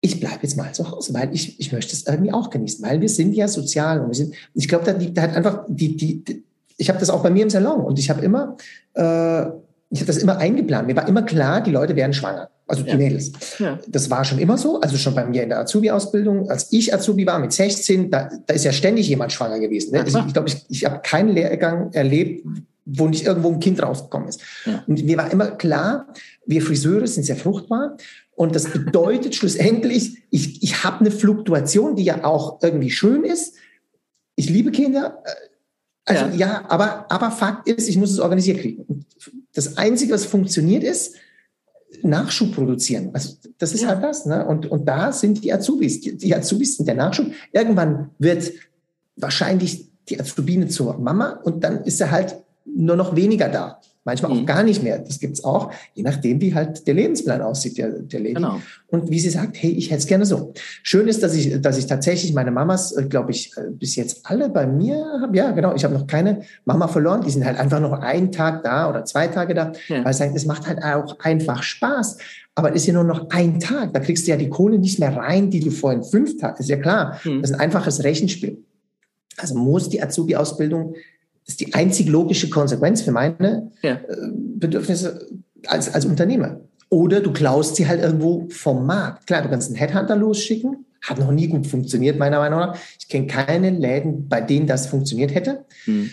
[0.01, 3.01] Ich bleibe jetzt mal zu Hause, weil ich, ich möchte es irgendwie auch genießen, weil
[3.01, 6.23] wir sind ja sozial und wir sind, ich glaube, da liegt halt einfach die, die,
[6.23, 6.43] die
[6.77, 8.55] ich habe das auch bei mir im Salon und ich habe immer,
[8.93, 9.41] äh,
[9.91, 10.87] ich habe das immer eingeplant.
[10.87, 12.49] Mir war immer klar, die Leute werden schwanger.
[12.67, 12.97] Also die ja.
[12.97, 13.31] Mädels.
[13.57, 13.79] Ja.
[13.87, 14.79] Das war schon immer so.
[14.79, 16.49] Also schon bei mir in der Azubi-Ausbildung.
[16.49, 19.91] Als ich Azubi war mit 16, da, da ist ja ständig jemand schwanger gewesen.
[19.91, 20.01] Ne?
[20.01, 22.45] Also ich glaube, ich, ich habe keinen Lehrgang erlebt,
[22.85, 24.41] wo nicht irgendwo ein Kind rausgekommen ist.
[24.65, 24.83] Ja.
[24.85, 26.07] Und mir war immer klar,
[26.45, 27.97] wir Friseure sind sehr fruchtbar.
[28.39, 33.55] Und das bedeutet schlussendlich, ich, ich habe eine Fluktuation, die ja auch irgendwie schön ist.
[34.37, 35.21] Ich liebe Kinder.
[36.05, 39.05] Also ja, ja aber, aber Fakt ist, ich muss es organisiert kriegen.
[39.53, 41.15] Das Einzige, was funktioniert, ist,
[42.01, 43.09] Nachschub produzieren.
[43.11, 43.89] Also das ist ja.
[43.89, 44.25] halt das.
[44.25, 44.45] Ne?
[44.45, 45.99] Und, und da sind die Azubis.
[45.99, 47.33] Die, die Azubis sind der Nachschub.
[47.51, 48.53] Irgendwann wird
[49.17, 54.33] wahrscheinlich die Azubine zur Mama und dann ist er halt nur noch weniger da manchmal
[54.33, 54.39] mhm.
[54.39, 54.99] auch gar nicht mehr.
[54.99, 58.33] Das gibt's auch, je nachdem, wie halt der Lebensplan aussieht, der, der Lady.
[58.33, 58.59] Genau.
[58.87, 60.53] Und wie sie sagt, hey, ich hätte es gerne so.
[60.81, 64.21] Schön ist, dass ich, dass ich tatsächlich meine Mamas, äh, glaube ich, äh, bis jetzt
[64.23, 65.37] alle bei mir habe.
[65.37, 65.75] Ja, genau.
[65.75, 67.21] Ich habe noch keine Mama verloren.
[67.21, 69.71] Die sind halt einfach noch einen Tag da oder zwei Tage da.
[69.87, 70.03] Ja.
[70.03, 72.17] Weil sagen, es macht halt auch einfach Spaß.
[72.55, 73.93] Aber es ist ja nur noch ein Tag.
[73.93, 76.59] Da kriegst du ja die Kohle nicht mehr rein, die du vorhin fünf Tage.
[76.59, 77.19] Ist ja klar.
[77.23, 77.41] Mhm.
[77.41, 78.63] Das ist ein einfaches Rechenspiel.
[79.37, 80.95] Also muss die Azubi-Ausbildung
[81.49, 83.93] ist die einzig logische Konsequenz für meine ja.
[83.93, 85.27] Äh, Bedürfnisse
[85.67, 86.61] als, als Unternehmer.
[86.89, 89.27] Oder du klaust sie halt irgendwo vom Markt.
[89.27, 90.85] Klar, du kannst einen Headhunter losschicken.
[91.01, 92.77] Hat noch nie gut funktioniert, meiner Meinung nach.
[92.99, 95.65] Ich kenne keine Läden, bei denen das funktioniert hätte.
[95.85, 96.09] Hm.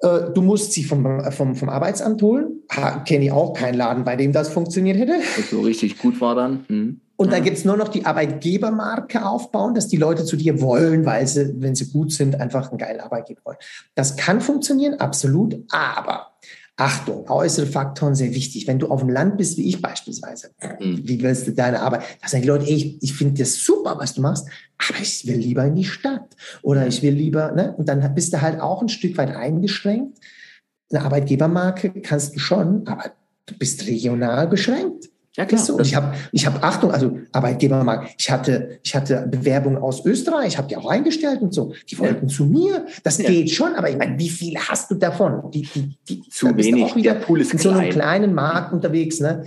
[0.00, 2.62] Äh, du musst sie vom, vom, vom Arbeitsamt holen.
[3.04, 5.14] Kenne ich auch keinen Laden, bei dem das funktioniert hätte.
[5.36, 6.64] Was so richtig gut war dann.
[6.68, 7.00] Hm.
[7.16, 11.06] Und dann gibt es nur noch die Arbeitgebermarke aufbauen, dass die Leute zu dir wollen,
[11.06, 13.58] weil sie, wenn sie gut sind, einfach einen geilen Arbeitgeber wollen.
[13.94, 15.62] Das kann funktionieren, absolut.
[15.70, 16.32] Aber
[16.76, 18.66] Achtung, äußere Faktoren sehr wichtig.
[18.66, 20.50] Wenn du auf dem Land bist, wie ich beispielsweise,
[20.80, 21.02] mhm.
[21.04, 22.02] wie willst du deine Arbeit?
[22.20, 24.48] Da sagen die Leute, ey, ich, ich finde das super, was du machst,
[24.78, 27.74] aber ich will lieber in die Stadt oder ich will lieber, ne?
[27.76, 30.18] Und dann bist du halt auch ein Stück weit eingeschränkt.
[30.90, 33.12] Eine Arbeitgebermarke kannst du schon, aber
[33.46, 35.10] du bist regional beschränkt.
[35.36, 35.60] Ja, klar.
[35.60, 35.74] So.
[35.76, 38.14] Und ich habe, ich hab Achtung, also Arbeitgebermarkt.
[38.18, 41.74] Ich hatte, ich hatte Bewerbungen aus Österreich, habe die auch eingestellt und so.
[41.90, 42.34] Die wollten ja.
[42.34, 42.86] zu mir.
[43.02, 43.28] Das ja.
[43.28, 45.50] geht schon, aber ich meine, wie viele hast du davon?
[45.50, 46.84] Die, die, die, zu wenig.
[46.84, 49.44] Auch wieder Der Pool ist in so einem kleinen Markt unterwegs, ne?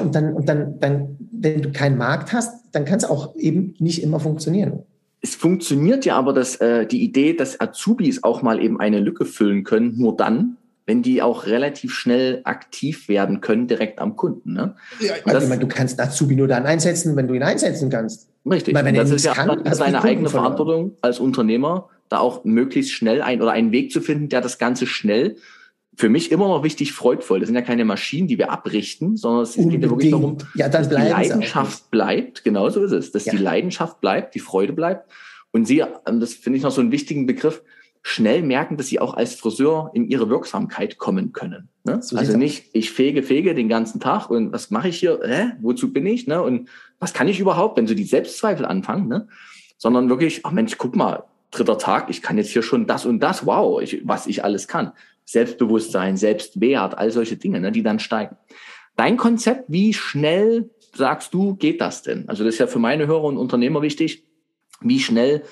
[0.00, 3.74] Und dann, und dann, dann, wenn du keinen Markt hast, dann kann es auch eben
[3.78, 4.84] nicht immer funktionieren.
[5.20, 9.26] Es funktioniert ja aber, dass äh, die Idee, dass Azubis auch mal eben eine Lücke
[9.26, 10.56] füllen können, nur dann,
[10.88, 14.54] wenn die auch relativ schnell aktiv werden können, direkt am Kunden.
[14.54, 14.74] Ne?
[15.00, 18.30] Ja, das, ich meine, du kannst Azubi nur dann einsetzen, wenn du ihn einsetzen kannst.
[18.50, 18.72] Richtig.
[18.72, 23.42] Meine, das ist ja kann, seine eigene Verantwortung als Unternehmer, da auch möglichst schnell ein
[23.42, 25.36] oder einen Weg zu finden, der das Ganze schnell
[25.94, 27.40] für mich immer noch wichtig, freudvoll.
[27.40, 29.72] Das sind ja keine Maschinen, die wir abrichten, sondern es Unbedingt.
[29.72, 32.44] geht ja wirklich darum, ja, dass die Leidenschaft bleibt.
[32.44, 33.12] Genau so ist es.
[33.12, 33.32] Dass ja.
[33.32, 35.10] die Leidenschaft bleibt, die Freude bleibt.
[35.50, 37.62] Und sie, das finde ich noch so einen wichtigen Begriff,
[38.02, 41.68] schnell merken, dass sie auch als Friseur in ihre Wirksamkeit kommen können.
[41.84, 42.02] Ne?
[42.02, 45.20] So also nicht, ich fege, fege den ganzen Tag und was mache ich hier?
[45.22, 45.52] Hä?
[45.60, 46.26] Wozu bin ich?
[46.26, 46.42] Ne?
[46.42, 46.68] Und
[46.98, 49.08] was kann ich überhaupt, wenn so die Selbstzweifel anfangen?
[49.08, 49.28] Ne?
[49.76, 53.20] Sondern wirklich, ach Mensch, guck mal, dritter Tag, ich kann jetzt hier schon das und
[53.20, 54.92] das, wow, ich, was ich alles kann.
[55.24, 58.36] Selbstbewusstsein, Selbstwert, all solche Dinge, ne, die dann steigen.
[58.96, 62.28] Dein Konzept, wie schnell sagst du, geht das denn?
[62.28, 64.24] Also das ist ja für meine Hörer und Unternehmer wichtig.
[64.80, 65.42] Wie schnell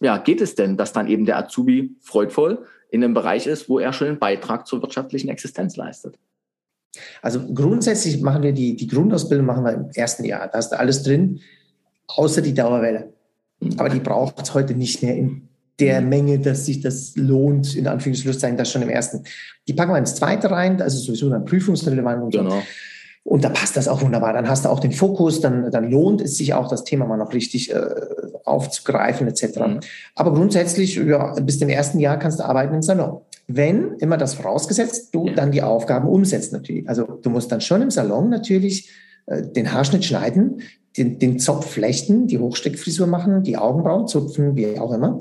[0.00, 3.78] ja, geht es denn, dass dann eben der Azubi freudvoll in einem Bereich ist, wo
[3.78, 6.18] er schon einen Beitrag zur wirtschaftlichen Existenz leistet?
[7.22, 10.48] Also grundsätzlich machen wir die, die Grundausbildung machen wir im ersten Jahr.
[10.48, 11.40] Da du alles drin,
[12.06, 13.12] außer die Dauerwelle.
[13.60, 13.78] Mhm.
[13.78, 16.08] Aber die braucht es heute nicht mehr in der mhm.
[16.08, 19.24] Menge, dass sich das lohnt, in Anführungszeichen, das schon im ersten.
[19.68, 22.50] Die packen wir ins zweite rein, also sowieso dann prüfungsrelevant und genau.
[22.50, 22.62] so.
[23.26, 24.32] Und da passt das auch wunderbar.
[24.32, 27.16] Dann hast du auch den Fokus, dann, dann lohnt es sich auch, das Thema mal
[27.16, 27.84] noch richtig äh,
[28.44, 29.58] aufzugreifen etc.
[29.58, 29.80] Mhm.
[30.14, 33.22] Aber grundsätzlich, ja, bis zum ersten Jahr kannst du arbeiten im Salon.
[33.48, 35.34] Wenn, immer das vorausgesetzt, du ja.
[35.34, 36.88] dann die Aufgaben umsetzt natürlich.
[36.88, 38.90] Also du musst dann schon im Salon natürlich
[39.26, 40.62] äh, den Haarschnitt schneiden,
[40.96, 45.20] den, den Zopf flechten, die Hochsteckfrisur machen, die Augenbrauen zupfen, wie auch immer.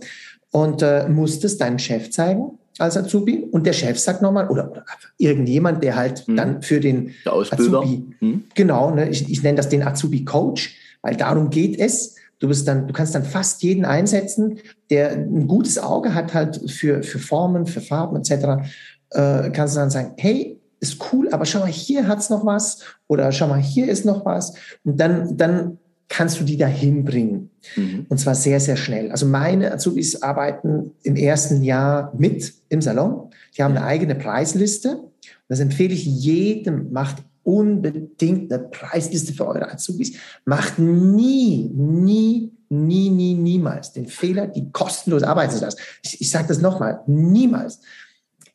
[0.52, 4.70] Und äh, musst es deinem Chef zeigen als Azubi und der Chef sagt nochmal, oder,
[4.72, 4.86] oder
[5.18, 6.36] irgendjemand, der halt mhm.
[6.36, 8.44] dann für den Azubi, mhm.
[8.54, 12.16] genau, ne, ich, ich nenne das den Azubi-Coach, weil darum geht es.
[12.40, 14.60] Du bist dann, du kannst dann fast jeden einsetzen,
[14.90, 18.68] der ein gutes Auge hat halt für, für Formen, für Farben etc.
[19.12, 22.80] Äh, kannst du dann sagen, hey, ist cool, aber schau mal, hier hat's noch was
[23.08, 24.54] oder schau mal, hier ist noch was.
[24.84, 27.50] Und dann, dann kannst du die dahin bringen.
[27.76, 28.06] Mhm.
[28.10, 29.12] Und zwar sehr, sehr schnell.
[29.12, 33.32] Also meine Azubis arbeiten im ersten Jahr mit im Salon.
[33.58, 35.00] Die haben eine eigene Preisliste.
[35.48, 40.18] Das empfehle ich jedem, macht unbedingt eine Preisliste für eure Azubis.
[40.46, 45.80] Macht nie, nie, nie, nie, niemals den Fehler, die kostenlos arbeiten zu lassen.
[46.04, 47.80] Ich, ich sage das nochmal, niemals.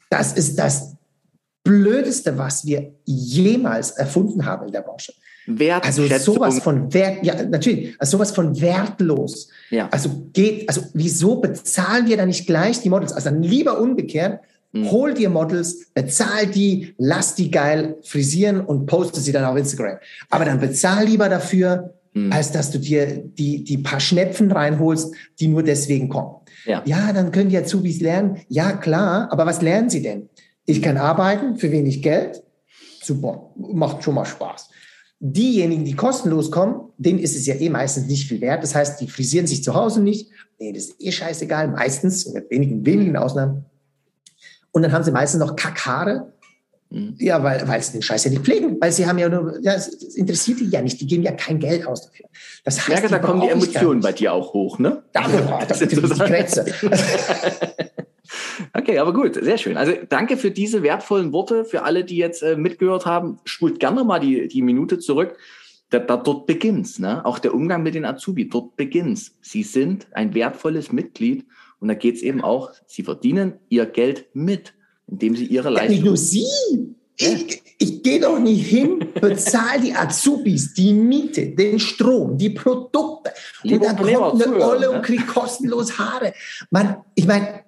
[0.09, 0.96] Das ist das
[1.62, 5.12] Blödeste, was wir jemals erfunden haben in der Branche.
[5.84, 9.48] Also sowas von wert, ja, natürlich, also sowas von wertlos.
[9.70, 9.88] Ja.
[9.90, 13.12] Also geht, also wieso bezahlen wir da nicht gleich die Models?
[13.12, 14.40] Also dann lieber umgekehrt,
[14.72, 14.90] mhm.
[14.90, 19.98] hol dir Models, bezahl die, lass die geil frisieren und poste sie dann auf Instagram.
[20.28, 22.32] Aber dann bezahl lieber dafür, mhm.
[22.32, 26.36] als dass du dir die, die paar Schnepfen reinholst, die nur deswegen kommen.
[26.66, 26.82] Ja.
[26.84, 28.40] ja, dann können die Azubis lernen.
[28.48, 30.28] Ja, klar, aber was lernen sie denn?
[30.66, 32.42] Ich kann arbeiten für wenig Geld.
[33.03, 34.68] Super, macht schon mal Spaß.
[35.23, 38.62] Diejenigen, die kostenlos kommen, denen ist es ja eh meistens nicht viel wert.
[38.62, 40.31] Das heißt, die frisieren sich zu Hause nicht.
[40.59, 43.66] Nee, das ist eh scheißegal, meistens, mit wenigen, wenigen Ausnahmen.
[44.73, 46.33] Und dann haben sie meistens noch Kackhaare.
[46.91, 47.14] Mhm.
[47.18, 49.74] Ja, weil, weil sie den Scheiß ja nicht pflegen, weil sie haben ja nur, ja,
[49.74, 52.26] es interessiert die ja nicht, die geben ja kein Geld aus dafür.
[52.64, 55.05] Das heißt, Merke, da kommen die Emotionen bei dir auch hoch, ne?
[55.12, 56.66] Da, da, da, die Grenze.
[58.72, 59.76] Okay, aber gut, sehr schön.
[59.76, 63.41] Also danke für diese wertvollen Worte, für alle, die jetzt äh, mitgehört haben.
[63.45, 65.36] Spult gerne mal die, die Minute zurück.
[65.91, 67.24] Da, da, dort beginnt's, ne?
[67.24, 69.36] Auch der Umgang mit den Azubi, dort beginnt's.
[69.41, 71.47] Sie sind ein wertvolles Mitglied
[71.80, 74.74] und da geht's eben auch, sie verdienen ihr Geld mit,
[75.11, 75.90] indem sie ihre Leistung.
[75.90, 76.96] Ja, nicht nur sie.
[77.16, 83.30] Ich, ich gehe doch nicht hin, bezahle die Azubis, die Miete, den Strom, die Produkte.
[83.62, 84.90] Liebe und dann kommt eine Olle ne?
[84.90, 86.32] und kriegt kostenlos Haare.
[86.70, 87.64] Man, ich meine,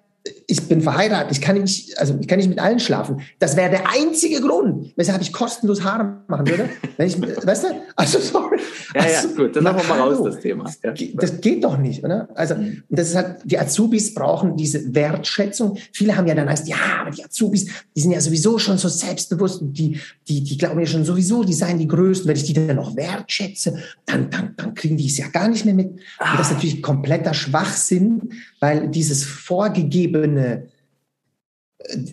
[0.47, 3.21] ich bin verheiratet, ich kann nicht, also ich kann nicht mit allen schlafen.
[3.39, 6.69] Das wäre der einzige Grund, weshalb ich kostenlos Haare machen würde.
[6.97, 7.69] Wenn ich, weißt du?
[7.97, 8.59] Also sorry.
[8.95, 10.71] Ja, also, ja, gut, dann machen wir mal raus, das Thema.
[10.83, 10.93] Ja.
[11.15, 12.29] Das geht doch nicht, oder?
[12.35, 12.83] Also, mhm.
[12.91, 15.79] das ist halt, die Azubis brauchen diese Wertschätzung.
[15.93, 17.67] Viele haben ja dann heißt, ja, aber die Azubis,
[17.97, 21.45] die sind ja sowieso schon so selbstbewusst und die, die, die glauben ja schon sowieso,
[21.45, 22.29] die seien die Größten.
[22.29, 25.65] Wenn ich die dann noch wertschätze, dann, dann, dann kriegen die es ja gar nicht
[25.65, 25.91] mehr mit.
[25.91, 26.55] Und das ist ah.
[26.55, 28.31] natürlich kompletter Schwachsinn,
[28.61, 30.67] weil dieses vorgegebene äh,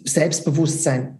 [0.05, 1.19] Selbstbewusstsein,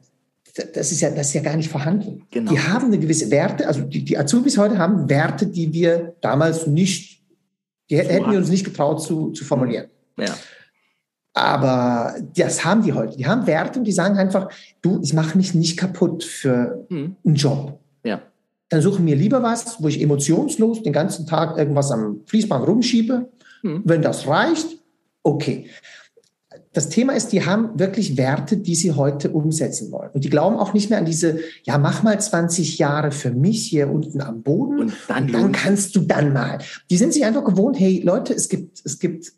[0.74, 2.24] das ist ja, das ist ja gar nicht vorhanden.
[2.32, 2.52] Genau.
[2.52, 6.68] Die haben eine gewisse Werte, also die, die Azubis heute haben Werte, die wir damals
[6.68, 7.22] nicht,
[7.89, 9.88] die so hätten wir uns nicht getraut zu, zu formulieren.
[10.18, 10.36] Ja.
[11.34, 13.16] Aber das haben die heute.
[13.16, 14.50] Die haben Werte und die sagen einfach,
[14.82, 17.16] du, ich mache mich nicht kaputt für hm.
[17.24, 17.80] einen Job.
[18.04, 18.22] Ja.
[18.70, 23.30] Dann suche mir lieber was, wo ich emotionslos den ganzen Tag irgendwas am Fließband rumschiebe.
[23.62, 23.82] Hm.
[23.86, 24.68] Wenn das reicht,
[25.24, 25.70] okay
[26.80, 30.12] das Thema ist, die haben wirklich Werte, die sie heute umsetzen wollen.
[30.14, 33.68] Und die glauben auch nicht mehr an diese, ja, mach mal 20 Jahre für mich
[33.68, 36.60] hier unten am Boden und dann, und dann kannst du dann mal.
[36.90, 39.34] Die sind sich einfach gewohnt, hey Leute, es gibt, es gibt,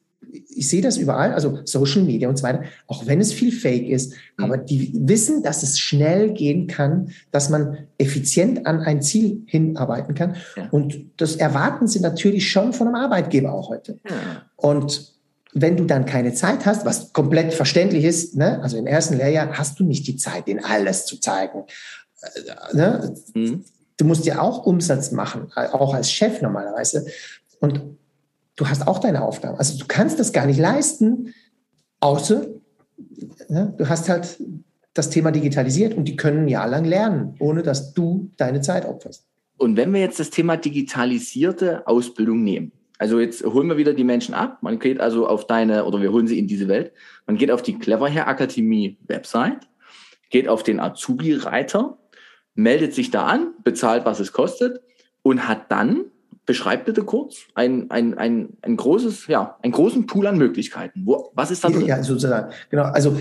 [0.50, 3.90] ich sehe das überall, also Social Media und so weiter, auch wenn es viel Fake
[3.90, 4.44] ist, mhm.
[4.44, 10.14] aber die wissen, dass es schnell gehen kann, dass man effizient an ein Ziel hinarbeiten
[10.14, 10.36] kann.
[10.56, 10.70] Ja.
[10.70, 14.00] Und das erwarten sie natürlich schon von einem Arbeitgeber auch heute.
[14.08, 14.44] Ja.
[14.58, 15.20] Und
[15.54, 18.62] wenn du dann keine Zeit hast, was komplett verständlich ist, ne?
[18.62, 21.66] also im ersten Lehrjahr hast du nicht die Zeit, den alles zu zeigen.
[22.22, 23.16] Äh, ne?
[23.34, 23.66] Mhm.
[23.98, 27.06] Du musst ja auch Umsatz machen, auch als Chef normalerweise.
[27.60, 27.82] Und
[28.56, 29.58] du hast auch deine Aufgaben.
[29.58, 31.34] Also du kannst das gar nicht leisten,
[32.00, 32.48] außer
[33.50, 33.74] ne?
[33.78, 34.40] du hast halt
[34.94, 38.86] das Thema digitalisiert und die können ein Jahr lang lernen, ohne dass du deine Zeit
[38.86, 39.26] opferst.
[39.58, 42.72] Und wenn wir jetzt das Thema digitalisierte Ausbildung nehmen,
[43.02, 44.60] also jetzt holen wir wieder die Menschen ab.
[44.62, 46.92] Man geht also auf deine, oder wir holen sie in diese Welt.
[47.26, 49.68] Man geht auf die Cleverhair Akademie Website,
[50.30, 51.98] geht auf den Azubi-Reiter,
[52.54, 54.84] meldet sich da an, bezahlt, was es kostet
[55.24, 56.12] und hat dann,
[56.46, 61.02] beschreibt bitte kurz, ein, ein, ein, ein großes, ja, einen großen Pool an Möglichkeiten.
[61.04, 61.88] Wo, was ist da drin?
[61.88, 62.54] Ja, sozusagen.
[62.70, 62.84] Genau.
[62.84, 63.18] Also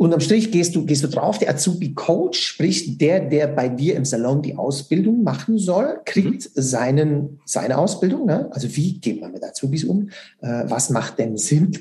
[0.00, 4.06] Unterm Strich gehst du, gehst du drauf, der Azubi-Coach, sprich der, der bei dir im
[4.06, 6.62] Salon die Ausbildung machen soll, kriegt mhm.
[6.62, 8.24] seinen, seine Ausbildung.
[8.24, 8.48] Ne?
[8.50, 10.08] Also wie geht man mit Azubis um?
[10.40, 11.72] Äh, was macht denn Sinn?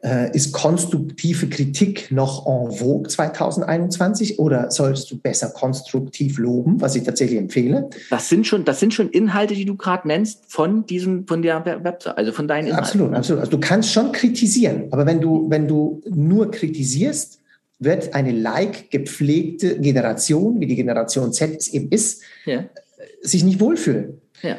[0.00, 6.94] Äh, ist konstruktive Kritik noch en vogue 2021 oder solltest du besser konstruktiv loben, was
[6.94, 7.90] ich tatsächlich empfehle?
[8.10, 11.64] Das sind schon, das sind schon Inhalte, die du gerade nennst von diesem, von der
[11.64, 12.84] Website, also von deinen Inhalten.
[12.84, 13.40] Absolut, absolut.
[13.40, 17.40] Also du kannst schon kritisieren, aber wenn du, wenn du nur kritisierst,
[17.78, 22.64] wird eine like gepflegte Generation, wie die Generation Z es eben ist, ja.
[23.22, 24.56] sich nicht wohlfühlen ja.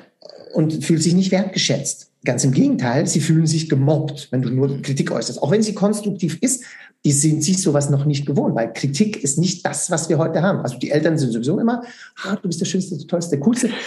[0.53, 2.11] und fühlt sich nicht wertgeschätzt.
[2.25, 5.41] Ganz im Gegenteil, sie fühlen sich gemobbt, wenn du nur Kritik äußerst.
[5.41, 6.63] Auch wenn sie konstruktiv ist,
[7.05, 10.41] die sind sich sowas noch nicht gewohnt, weil Kritik ist nicht das, was wir heute
[10.41, 10.59] haben.
[10.59, 11.83] Also die Eltern sind sowieso immer,
[12.23, 13.69] ah, du bist der Schönste, der Tollste, der Coolste.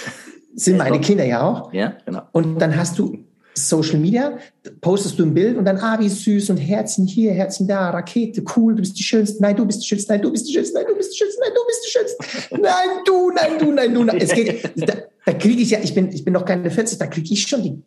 [0.52, 1.72] Sind meine Kinder ja auch.
[1.72, 2.22] Ja, genau.
[2.32, 3.24] Und dann hast du
[3.68, 4.38] Social Media,
[4.80, 8.42] postest du ein Bild und dann, ah, wie süß und Herzen hier, Herzen da, Rakete,
[8.56, 10.74] cool, du bist die Schönste, nein, du bist die Schönste, nein, du bist die Schönste,
[10.74, 13.94] nein, du bist die Schönste, nein, du bist die Schönste, nein, du, nein, du, nein,
[13.94, 14.18] du, nein.
[14.18, 14.94] Es geht, da,
[15.26, 17.62] da kriege ich ja, ich bin, ich bin noch keine 40, da kriege ich schon
[17.62, 17.82] die.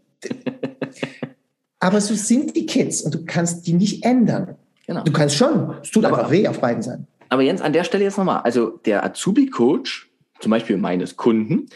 [1.80, 4.56] Aber so sind die Kids und du kannst die nicht ändern.
[4.88, 5.04] Genau.
[5.04, 7.08] Du kannst schon, es tut aber, einfach weh auf beiden Seiten.
[7.30, 10.10] Aber Jens, an der Stelle jetzt nochmal, also der Azubi-Coach,
[10.40, 11.68] zum Beispiel meines Kunden,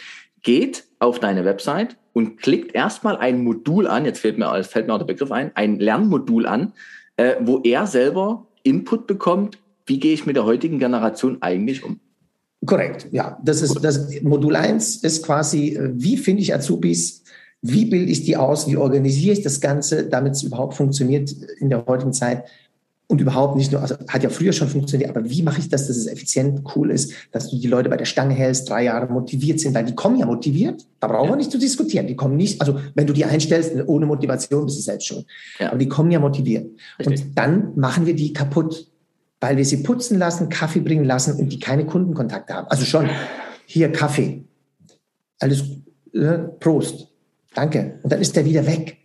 [0.43, 4.93] geht auf deine Website und klickt erstmal ein Modul an, jetzt fällt mir, fällt mir
[4.95, 6.74] auch der Begriff ein, ein Lernmodul an,
[7.15, 11.99] äh, wo er selber Input bekommt, wie gehe ich mit der heutigen Generation eigentlich um?
[12.65, 13.39] Korrekt, ja.
[13.45, 17.24] Das ist das Modul 1 ist quasi, äh, wie finde ich Azubis,
[17.61, 21.70] wie bilde ich die aus, wie organisiere ich das Ganze, damit es überhaupt funktioniert in
[21.70, 22.45] der heutigen Zeit
[23.09, 25.87] und überhaupt nicht nur, also hat ja früher schon funktioniert, aber wie mache ich das,
[25.87, 29.11] dass es effizient, cool ist, dass du die Leute bei der Stange hältst, drei Jahre
[29.11, 31.31] motiviert sind, weil die kommen ja motiviert, da brauchen ja.
[31.31, 34.77] wir nicht zu diskutieren, die kommen nicht, also wenn du die einstellst, ohne Motivation bist
[34.77, 35.23] du selbst schon,
[35.59, 35.69] ja.
[35.69, 36.69] aber die kommen ja motiviert.
[36.99, 37.25] Richtig.
[37.25, 38.91] Und dann machen wir die kaputt,
[39.39, 42.67] weil wir sie putzen lassen, Kaffee bringen lassen und die keine Kundenkontakte haben.
[42.67, 43.09] Also schon,
[43.65, 44.43] hier Kaffee,
[45.39, 45.63] alles,
[46.13, 47.07] äh, Prost,
[47.55, 47.99] danke.
[48.03, 48.97] Und dann ist der wieder weg.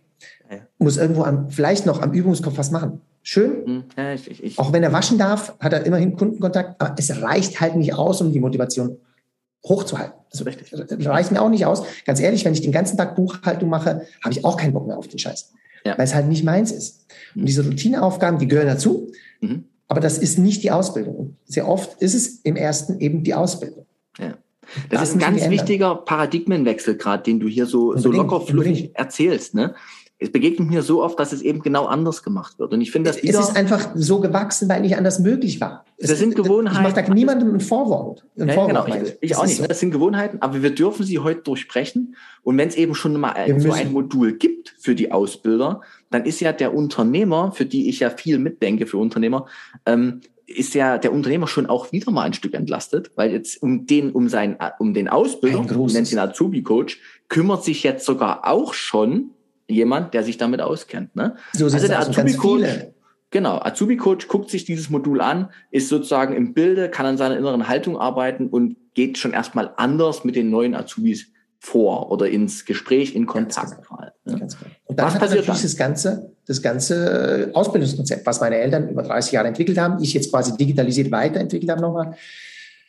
[0.51, 0.57] Ja.
[0.77, 2.99] Muss irgendwo am, vielleicht noch am Übungskopf was machen.
[3.23, 3.65] Schön.
[3.65, 4.59] Hm, ja, ich, ich.
[4.59, 8.21] Auch wenn er waschen darf, hat er immerhin Kundenkontakt, aber es reicht halt nicht aus,
[8.21, 8.97] um die Motivation
[9.65, 10.13] hochzuhalten.
[10.31, 11.83] Also, das reicht mir auch nicht aus.
[12.05, 14.97] Ganz ehrlich, wenn ich den ganzen Tag Buchhaltung mache, habe ich auch keinen Bock mehr
[14.97, 15.53] auf den Scheiß.
[15.85, 15.97] Ja.
[15.97, 17.05] Weil es halt nicht meins ist.
[17.33, 17.45] Und hm.
[17.45, 19.11] diese Routineaufgaben, die gehören dazu.
[19.41, 19.65] Mhm.
[19.87, 21.37] Aber das ist nicht die Ausbildung.
[21.45, 23.85] Sehr oft ist es im ersten eben die Ausbildung.
[24.17, 24.37] Ja.
[24.89, 28.91] Das, das ist ein ganz wichtiger Paradigmenwechsel gerade, den du hier so, so locker fluffig
[28.95, 29.53] erzählst.
[29.53, 29.75] Ne?
[30.23, 32.73] Es begegnet mir so oft, dass es eben genau anders gemacht wird.
[32.73, 35.85] Und ich finde, dass es ist einfach so gewachsen, weil nicht anders möglich war.
[35.99, 36.77] Das es, sind Gewohnheiten.
[36.77, 38.25] Ich mache da niemandem ein Vorwort.
[38.39, 39.57] Ein ja, Vorwort genau, ich, ich auch nicht.
[39.57, 39.67] So.
[39.67, 42.15] Das sind Gewohnheiten, aber wir dürfen sie heute durchbrechen.
[42.41, 46.25] Und wenn es eben schon mal wir so ein Modul gibt für die Ausbilder, dann
[46.25, 49.47] ist ja der Unternehmer, für die ich ja viel mitdenke für Unternehmer,
[49.85, 53.85] ähm, ist ja der Unternehmer schon auch wieder mal ein Stück entlastet, weil jetzt um
[53.85, 56.99] den, um seinen, um den Ausbilder, nennt ihn Azubi-Coach,
[57.29, 59.31] kümmert sich jetzt sogar auch schon
[59.67, 61.15] jemand, der sich damit auskennt.
[61.15, 61.35] Ne?
[61.53, 62.87] So also der Azubi-Coach,
[63.31, 67.67] genau, Azubi-Coach guckt sich dieses Modul an, ist sozusagen im Bilde, kann an seiner inneren
[67.67, 71.27] Haltung arbeiten und geht schon erstmal anders mit den neuen Azubis
[71.59, 73.87] vor oder ins Gespräch, in Kontakt.
[73.87, 74.01] Genau.
[74.25, 74.39] Ne?
[74.39, 74.71] Ganz genau.
[74.85, 75.69] Und dann was passiert natürlich dann?
[75.69, 80.29] das ganze, das ganze Ausbildungskonzept, was meine Eltern über 30 Jahre entwickelt haben, ich jetzt
[80.29, 82.15] quasi digitalisiert weiterentwickelt habe nochmal.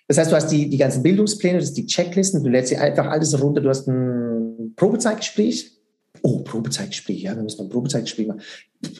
[0.08, 2.76] Das heißt, du hast die, die ganzen Bildungspläne, das ist die Checklisten, du lädst sie
[2.76, 5.73] einfach alles runter, du hast ein Probezeitgespräch,
[6.22, 8.40] Oh, Probezeitgespräch, ja, wir müssen ein Probezeitgespräch machen.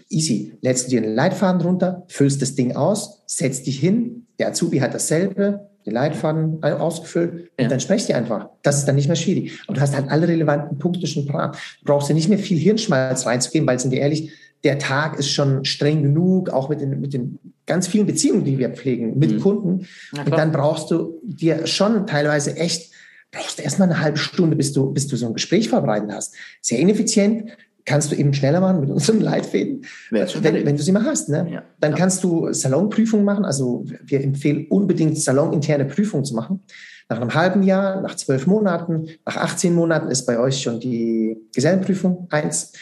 [0.09, 0.55] Easy.
[0.61, 4.79] Lädst du dir einen Leitfaden runter, füllst das Ding aus, setzt dich hin, der Azubi
[4.79, 7.65] hat dasselbe, den Leitfaden ausgefüllt ja.
[7.65, 8.49] und dann sprecht ihr einfach.
[8.63, 9.61] Das ist dann nicht mehr schwierig.
[9.69, 11.57] Und du hast halt alle relevanten Punkte schon parat.
[11.81, 14.33] Du brauchst ja nicht mehr viel Hirnschmalz reinzugehen, weil, sind wir ehrlich,
[14.65, 18.59] der Tag ist schon streng genug, auch mit den, mit den ganz vielen Beziehungen, die
[18.59, 19.41] wir pflegen, mit mhm.
[19.41, 19.87] Kunden.
[20.17, 22.94] Und dann brauchst du dir schon teilweise echt
[23.35, 26.35] brauchst du erstmal eine halbe Stunde, bis du, bis du so ein Gespräch vorbereitet hast.
[26.63, 27.51] Sehr ineffizient,
[27.85, 31.29] kannst du eben schneller machen mit unseren Leitfäden, wenn, wenn, du sie mal hast.
[31.29, 31.47] Ne?
[31.51, 31.63] Ja.
[31.81, 31.99] Dann ja.
[31.99, 33.45] kannst du Salonprüfungen machen.
[33.45, 36.61] Also wir empfehlen unbedingt saloninterne Prüfungen zu machen.
[37.09, 41.37] Nach einem halben Jahr, nach zwölf Monaten, nach 18 Monaten ist bei euch schon die
[41.55, 42.73] Gesellenprüfung eins.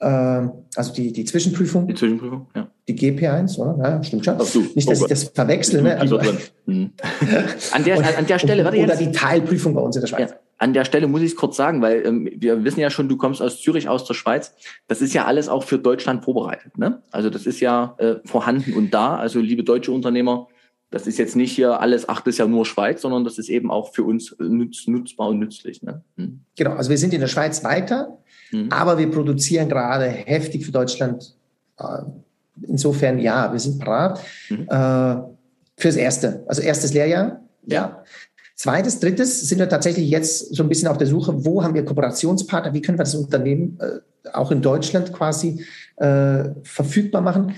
[0.00, 1.86] Ähm, also die, die Zwischenprüfung.
[1.86, 2.68] Die Zwischenprüfung, ja.
[2.88, 3.78] Die GP1, oder?
[3.78, 4.38] Ja, stimmt schon.
[4.38, 5.82] Du, Nicht, dass oh ich das verwechsel.
[5.82, 5.98] Ne?
[5.98, 6.18] Also,
[6.66, 6.90] mhm.
[7.72, 10.30] an, der, an der Stelle, warte Oder die Teilprüfung bei uns in der Schweiz.
[10.30, 10.36] Ja.
[10.58, 13.16] An der Stelle muss ich es kurz sagen, weil ähm, wir wissen ja schon, du
[13.16, 14.54] kommst aus Zürich, aus der Schweiz.
[14.88, 16.76] Das ist ja alles auch für Deutschland vorbereitet.
[16.78, 17.02] Ne?
[17.10, 19.16] Also das ist ja äh, vorhanden und da.
[19.16, 20.48] Also liebe deutsche Unternehmer,
[20.90, 23.48] das ist jetzt nicht hier alles, ach, das ist ja nur Schweiz, sondern das ist
[23.48, 25.82] eben auch für uns nutz, nutzbar und nützlich.
[25.82, 26.02] Ne?
[26.16, 26.40] Hm.
[26.56, 28.18] Genau, also wir sind in der Schweiz weiter.
[28.52, 28.68] Mhm.
[28.70, 31.34] Aber wir produzieren gerade heftig für Deutschland.
[32.66, 34.20] Insofern, ja, wir sind parat.
[34.50, 34.68] Mhm.
[34.68, 35.32] Äh,
[35.76, 37.40] fürs erste, also erstes Lehrjahr.
[37.66, 38.04] Ja.
[38.56, 41.84] Zweites, drittes sind wir tatsächlich jetzt so ein bisschen auf der Suche, wo haben wir
[41.84, 45.64] Kooperationspartner, wie können wir das Unternehmen äh, auch in Deutschland quasi
[45.96, 47.54] äh, verfügbar machen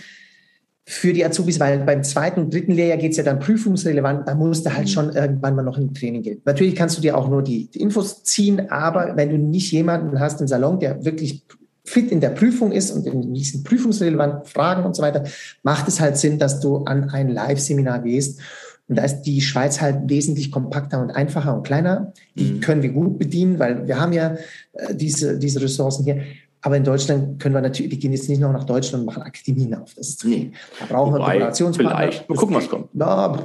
[0.86, 4.34] für die Azubis, weil beim zweiten und dritten Lehrjahr geht es ja dann prüfungsrelevant, da
[4.34, 4.90] musst du halt mhm.
[4.90, 6.42] schon irgendwann mal noch im Training gehen.
[6.44, 10.20] Natürlich kannst du dir auch nur die, die Infos ziehen, aber wenn du nicht jemanden
[10.20, 11.44] hast im Salon, der wirklich
[11.84, 15.24] fit in der Prüfung ist und in diesen prüfungsrelevanten Fragen und so weiter,
[15.62, 18.40] macht es halt Sinn, dass du an ein Live-Seminar gehst.
[18.88, 22.12] Und da ist die Schweiz halt wesentlich kompakter und einfacher und kleiner.
[22.34, 22.60] Die mhm.
[22.60, 24.36] können wir gut bedienen, weil wir haben ja
[24.72, 26.22] äh, diese, diese Ressourcen hier.
[26.60, 29.22] Aber in Deutschland können wir natürlich, die gehen jetzt nicht noch nach Deutschland und machen
[29.22, 29.92] Akademien auf.
[29.94, 30.52] Das ist zu viel.
[30.80, 31.96] Da brauchen wir Kooperationspartner.
[31.98, 32.28] Vielleicht.
[32.28, 32.88] Mal gucken, was kommt.
[32.94, 33.44] Ja,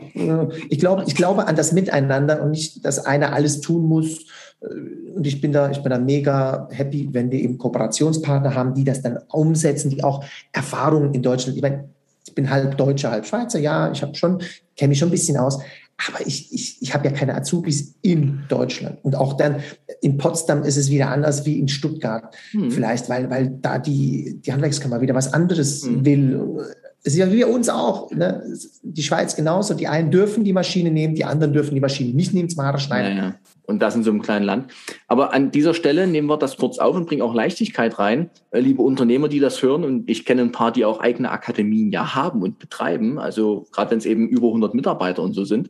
[0.69, 4.25] ich glaube, ich glaube an das Miteinander und nicht, dass einer alles tun muss.
[4.61, 8.83] Und ich bin da, ich bin da mega happy, wenn wir eben Kooperationspartner haben, die
[8.83, 11.89] das dann umsetzen, die auch Erfahrungen in Deutschland, ich meine,
[12.27, 14.41] ich bin halb Deutscher, halb Schweizer, ja, ich habe schon,
[14.75, 15.59] kenne mich schon ein bisschen aus,
[16.07, 18.99] aber ich, ich, ich habe ja keine Azubis in Deutschland.
[19.03, 19.61] Und auch dann
[20.01, 22.33] in Potsdam ist es wieder anders wie in Stuttgart.
[22.51, 22.71] Hm.
[22.71, 26.05] Vielleicht, weil, weil da die, die Handwerkskammer wieder was anderes hm.
[26.05, 26.75] will.
[27.03, 28.11] Es ist ja wie uns auch.
[28.11, 28.43] Ne?
[28.83, 29.73] Die Schweiz genauso.
[29.73, 32.79] Die einen dürfen die Maschine nehmen, die anderen dürfen die Maschine nicht nehmen zum Haare
[32.79, 33.17] schneiden.
[33.17, 33.35] Ja, ja.
[33.63, 34.71] Und das in so einem kleinen Land.
[35.07, 38.29] Aber an dieser Stelle nehmen wir das kurz auf und bringen auch Leichtigkeit rein.
[38.51, 41.91] Äh, liebe Unternehmer, die das hören, und ich kenne ein paar, die auch eigene Akademien
[41.91, 43.19] ja haben und betreiben.
[43.19, 45.69] Also gerade wenn es eben über 100 Mitarbeiter und so sind.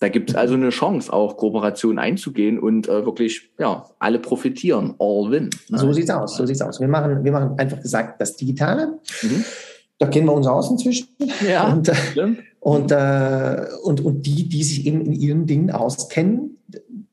[0.00, 4.94] Da gibt es also eine Chance, auch Kooperation einzugehen und äh, wirklich, ja, alle profitieren,
[4.98, 5.50] all win.
[5.68, 6.80] So sieht's aus, so sieht's aus.
[6.80, 8.98] Wir machen, wir machen einfach gesagt das Digitale.
[9.22, 9.44] Mhm.
[9.98, 11.08] Da kennen wir uns aus inzwischen.
[11.48, 11.94] Ja, und, äh,
[12.60, 16.58] und, äh, und, und die, die sich eben in ihren Dingen auskennen,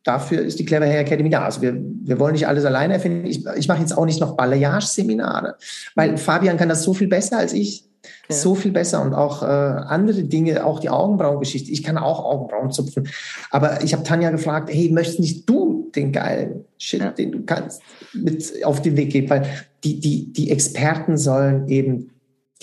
[0.04, 1.46] dafür ist die Clever Hair Academy da.
[1.46, 3.26] Also wir, wir wollen nicht alles alleine erfinden.
[3.26, 5.56] Ich, ich mache jetzt auch nicht noch Balayage-Seminare,
[5.96, 7.86] weil Fabian kann das so viel besser als ich.
[8.30, 8.36] Ja.
[8.36, 11.70] So viel besser und auch äh, andere Dinge, auch die Augenbrauengeschichte.
[11.70, 13.08] Ich kann auch Augenbrauen zupfen.
[13.52, 17.12] Aber ich habe Tanja gefragt, hey, möchtest nicht du den geilen Shit, ja.
[17.12, 19.30] den du kannst, mit auf den Weg geben?
[19.30, 19.46] Weil
[19.84, 22.10] die, die, die Experten sollen eben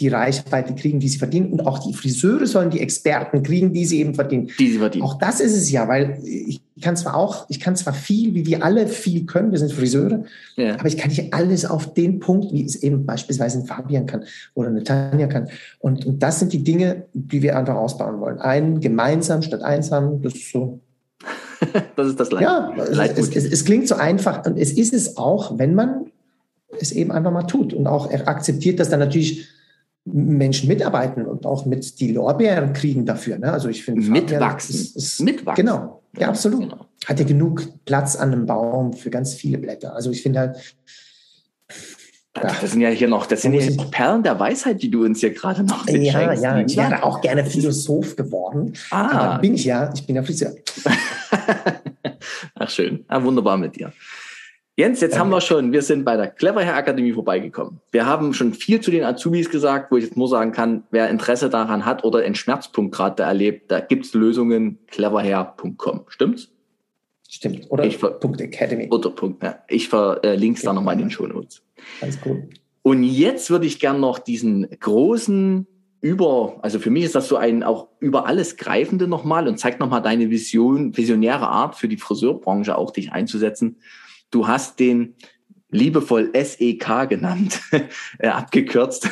[0.00, 1.52] die Reichweite kriegen, die sie verdienen.
[1.52, 4.50] Und auch die Friseure sollen die Experten kriegen, die sie eben verdienen.
[4.58, 5.04] Die sie verdienen.
[5.04, 8.46] Auch das ist es ja, weil ich kann zwar auch, ich kann zwar viel, wie
[8.46, 10.24] wir alle viel können, wir sind Friseure,
[10.56, 10.74] ja.
[10.74, 14.24] aber ich kann nicht alles auf den Punkt, wie es eben beispielsweise ein Fabian kann
[14.54, 15.48] oder eine Tanja kann.
[15.80, 18.38] Und, und das sind die Dinge, die wir einfach ausbauen wollen.
[18.38, 20.80] Ein gemeinsam statt einsam, das ist so.
[21.96, 22.42] das ist das Leid.
[22.42, 26.06] Ja, es, es, es, es klingt so einfach und es ist es auch, wenn man
[26.78, 29.48] es eben einfach mal tut und auch akzeptiert, dass dann natürlich
[30.12, 33.38] Menschen mitarbeiten und auch mit die Lorbeeren kriegen dafür.
[33.38, 33.52] Ne?
[33.52, 35.64] Also ich finde mitwachsen, ist, ist, mitwachsen.
[35.64, 36.60] Genau, ja, ja absolut.
[36.60, 36.86] Genau.
[37.06, 39.94] Hat ja genug Platz an einem Baum für ganz viele Blätter.
[39.94, 40.56] Also ich finde halt.
[42.36, 45.20] Ja, das sind ja hier noch, das sind ja Perlen der Weisheit, die du uns
[45.20, 46.42] hier gerade noch Ja, schenkst.
[46.42, 48.74] ja, ich wäre auch gerne Philosoph geworden.
[48.90, 49.10] Ah.
[49.10, 50.52] Aber bin ich ja, ich bin ja Friseur.
[52.54, 53.92] Ach schön, ja, wunderbar mit dir.
[54.78, 57.80] Jens, jetzt haben wir schon, wir sind bei der Clever Hair Akademie vorbeigekommen.
[57.90, 61.10] Wir haben schon viel zu den Azubis gesagt, wo ich jetzt nur sagen kann, wer
[61.10, 66.04] Interesse daran hat oder einen Schmerzpunkt gerade erlebt, da gibt's Lösungen, cleverhair.com.
[66.06, 66.52] Stimmt's?
[67.28, 67.66] Stimmt.
[67.70, 68.86] Oder ich ver Punkt Academy.
[68.88, 69.58] Oder Punkt, ja.
[69.66, 71.60] Ich verlinke es da nochmal in den Show Notes.
[72.00, 72.48] Alles cool.
[72.82, 75.66] Und jetzt würde ich gern noch diesen großen
[76.02, 79.80] über, also für mich ist das so ein auch über alles Greifende nochmal und zeigt
[79.80, 83.78] nochmal deine Vision, visionäre Art für die Friseurbranche auch dich einzusetzen
[84.30, 85.14] Du hast den
[85.70, 87.60] liebevoll SEK genannt,
[88.18, 89.08] äh, abgekürzt.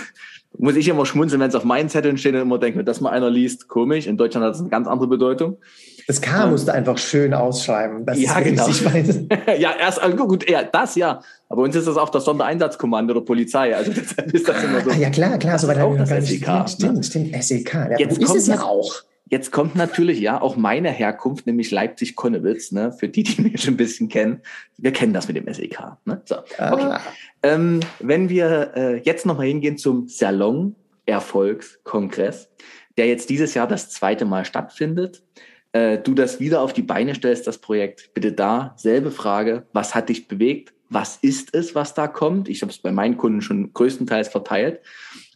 [0.59, 3.11] Muss ich immer schmunzeln, wenn es auf meinen Zetteln steht und immer denke, dass mal
[3.11, 4.07] einer liest, komisch.
[4.07, 5.59] In Deutschland hat es eine ganz andere Bedeutung.
[6.07, 8.07] Das K ähm, musst du einfach schön ausschreiben.
[8.07, 8.69] Das ja, genau.
[9.59, 11.21] ja, erst, also gut, ja, das ja.
[11.49, 13.75] Aber uns ist das auch das Sondereinsatzkommando der Polizei.
[13.77, 14.91] Also deshalb ist das immer so.
[14.91, 15.59] Ah, ja, klar, klar.
[15.59, 16.47] So weit auch das SEK.
[16.47, 16.64] Ne?
[16.69, 17.75] Stimmt, stimmt, SEK.
[17.75, 19.03] Ja, Jetzt ist es ja auch.
[19.29, 22.93] Jetzt kommt natürlich ja auch meine Herkunft, nämlich Leipzig-Konnewitz, ne?
[22.93, 24.41] für die, die mich schon ein bisschen kennen.
[24.77, 25.81] Wir kennen das mit dem SEK.
[26.05, 26.22] Ne?
[26.24, 26.55] So, okay.
[26.59, 27.01] Ah.
[27.43, 32.51] Ähm, wenn wir äh, jetzt nochmal hingehen zum Salon-Erfolgskongress,
[32.97, 35.24] der jetzt dieses Jahr das zweite Mal stattfindet,
[35.72, 39.93] äh, du das wieder auf die Beine stellst, das Projekt, bitte da selbe Frage, was
[39.95, 40.72] hat dich bewegt?
[40.89, 42.49] Was ist es, was da kommt?
[42.49, 44.79] Ich habe es bei meinen Kunden schon größtenteils verteilt.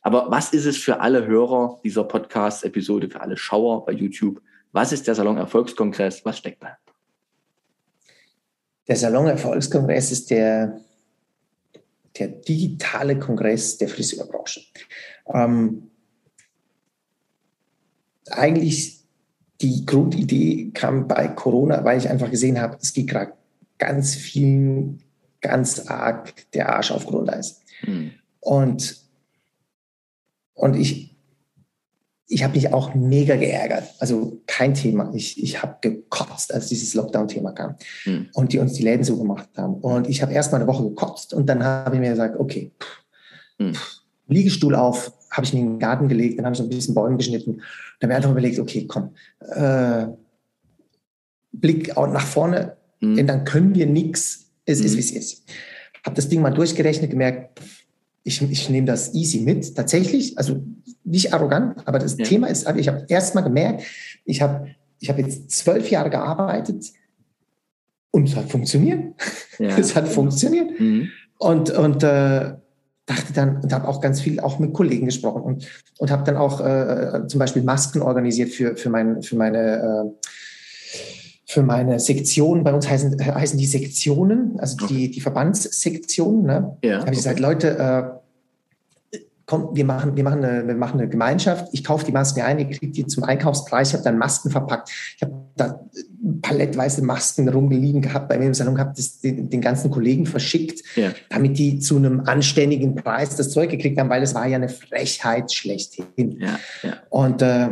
[0.02, 4.40] Aber was ist es für alle Hörer dieser Podcast-Episode, für alle Schauer bei YouTube?
[4.72, 6.24] Was ist der Salon Erfolgskongress?
[6.24, 6.78] Was steckt da?
[8.88, 10.80] Der Salon Erfolgskongress ist der,
[12.18, 14.62] der digitale Kongress der Friseurbranche.
[15.32, 15.90] Ähm,
[18.30, 19.00] eigentlich
[19.60, 23.34] die Grundidee kam bei Corona, weil ich einfach gesehen habe, es geht gerade
[23.78, 25.02] ganz vielen
[25.40, 27.62] ganz arg der Arsch auf Grundeis.
[27.80, 28.12] Hm.
[28.40, 29.00] Und
[30.60, 31.16] und ich,
[32.26, 33.84] ich habe mich auch mega geärgert.
[33.98, 35.10] Also kein Thema.
[35.14, 38.28] Ich, ich habe gekotzt, als dieses Lockdown-Thema kam mhm.
[38.34, 39.74] und die uns die Läden so gemacht haben.
[39.74, 42.72] Und ich habe erst mal eine Woche gekotzt und dann habe ich mir gesagt, okay,
[43.58, 43.72] mhm.
[44.28, 46.94] Liegestuhl auf, habe ich mir in den Garten gelegt, dann habe ich so ein bisschen
[46.94, 47.62] Bäume geschnitten.
[47.98, 50.06] Dann habe ich einfach überlegt, okay, komm, äh,
[51.52, 53.16] Blick nach vorne, mhm.
[53.16, 54.52] denn dann können wir nichts.
[54.66, 54.96] Es ist, hm.
[54.98, 55.44] wie es ist.
[56.04, 57.79] Habe das Ding mal durchgerechnet, gemerkt, pff,
[58.22, 60.62] ich, ich nehme das easy mit, tatsächlich, also
[61.04, 62.24] nicht arrogant, aber das ja.
[62.24, 63.84] Thema ist, ich habe erst mal gemerkt,
[64.24, 64.68] ich habe
[64.98, 66.92] ich hab jetzt zwölf Jahre gearbeitet
[68.10, 69.14] und es hat funktioniert.
[69.58, 69.68] Ja.
[69.78, 70.78] es hat funktioniert.
[70.78, 71.08] Mhm.
[71.38, 72.54] Und, und äh,
[73.06, 75.66] dachte dann und habe auch ganz viel auch mit Kollegen gesprochen und,
[75.98, 80.28] und habe dann auch äh, zum Beispiel Masken organisiert für, für, mein, für meine äh,
[81.50, 86.44] für meine Sektion, bei uns heißen, heißen die Sektionen, also die, die Verbandssektionen.
[86.44, 86.76] Ne?
[86.84, 87.16] Ja, habe ich okay.
[87.16, 88.22] gesagt, Leute,
[89.12, 91.66] äh, komm, wir machen, wir, machen eine, wir machen eine Gemeinschaft.
[91.72, 93.88] Ich kaufe die Masken ein, ihr kriegt die zum Einkaufspreis.
[93.88, 94.90] Ich habe dann Masken verpackt.
[95.16, 95.80] Ich habe da
[96.40, 100.84] palettweise Masken rumliegen gehabt bei mir im Salon, habe das den, den, ganzen Kollegen verschickt,
[100.94, 101.10] ja.
[101.30, 104.68] damit die zu einem anständigen Preis das Zeug gekriegt haben, weil es war ja eine
[104.68, 106.38] Frechheit schlechthin.
[106.38, 106.92] Ja, ja.
[107.08, 107.70] Und äh,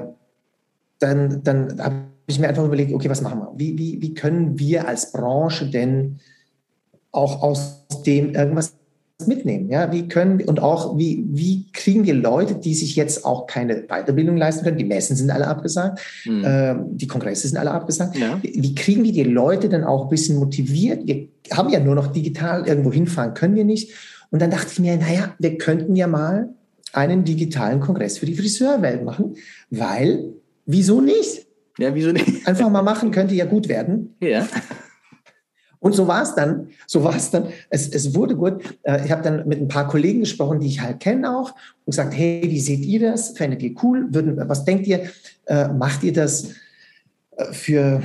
[0.98, 1.94] dann, dann habe
[2.28, 3.52] ich mir einfach überlegt, okay, was machen wir?
[3.56, 6.20] Wie, wie, wie können wir als Branche denn
[7.10, 8.74] auch aus dem irgendwas
[9.26, 9.70] mitnehmen?
[9.70, 13.86] Ja, wie können und auch wie, wie kriegen wir Leute, die sich jetzt auch keine
[13.88, 14.76] Weiterbildung leisten können?
[14.76, 16.44] Die Messen sind alle abgesagt, mhm.
[16.44, 18.16] äh, die Kongresse sind alle abgesagt.
[18.16, 18.38] Ja.
[18.42, 21.06] Wie, wie kriegen wir die Leute dann auch ein bisschen motiviert?
[21.06, 23.90] Wir haben ja nur noch digital irgendwo hinfahren, können wir nicht.
[24.30, 26.50] Und dann dachte ich mir, naja, wir könnten ja mal
[26.92, 29.36] einen digitalen Kongress für die Friseurwelt machen,
[29.70, 30.34] weil
[30.66, 31.47] wieso nicht?
[31.78, 32.46] Ja, wieso nicht?
[32.46, 34.14] Einfach mal machen, könnte ja gut werden.
[34.20, 34.46] Ja.
[35.80, 36.68] Und so war es dann.
[36.86, 37.48] So war es dann.
[37.70, 38.62] Es, es wurde gut.
[38.82, 41.50] Äh, ich habe dann mit ein paar Kollegen gesprochen, die ich halt kenne auch,
[41.84, 43.30] und gesagt: Hey, wie seht ihr das?
[43.30, 44.08] Fändet ihr cool?
[44.10, 45.08] Würden, was denkt ihr?
[45.46, 46.48] Äh, macht ihr das
[47.36, 48.02] äh, für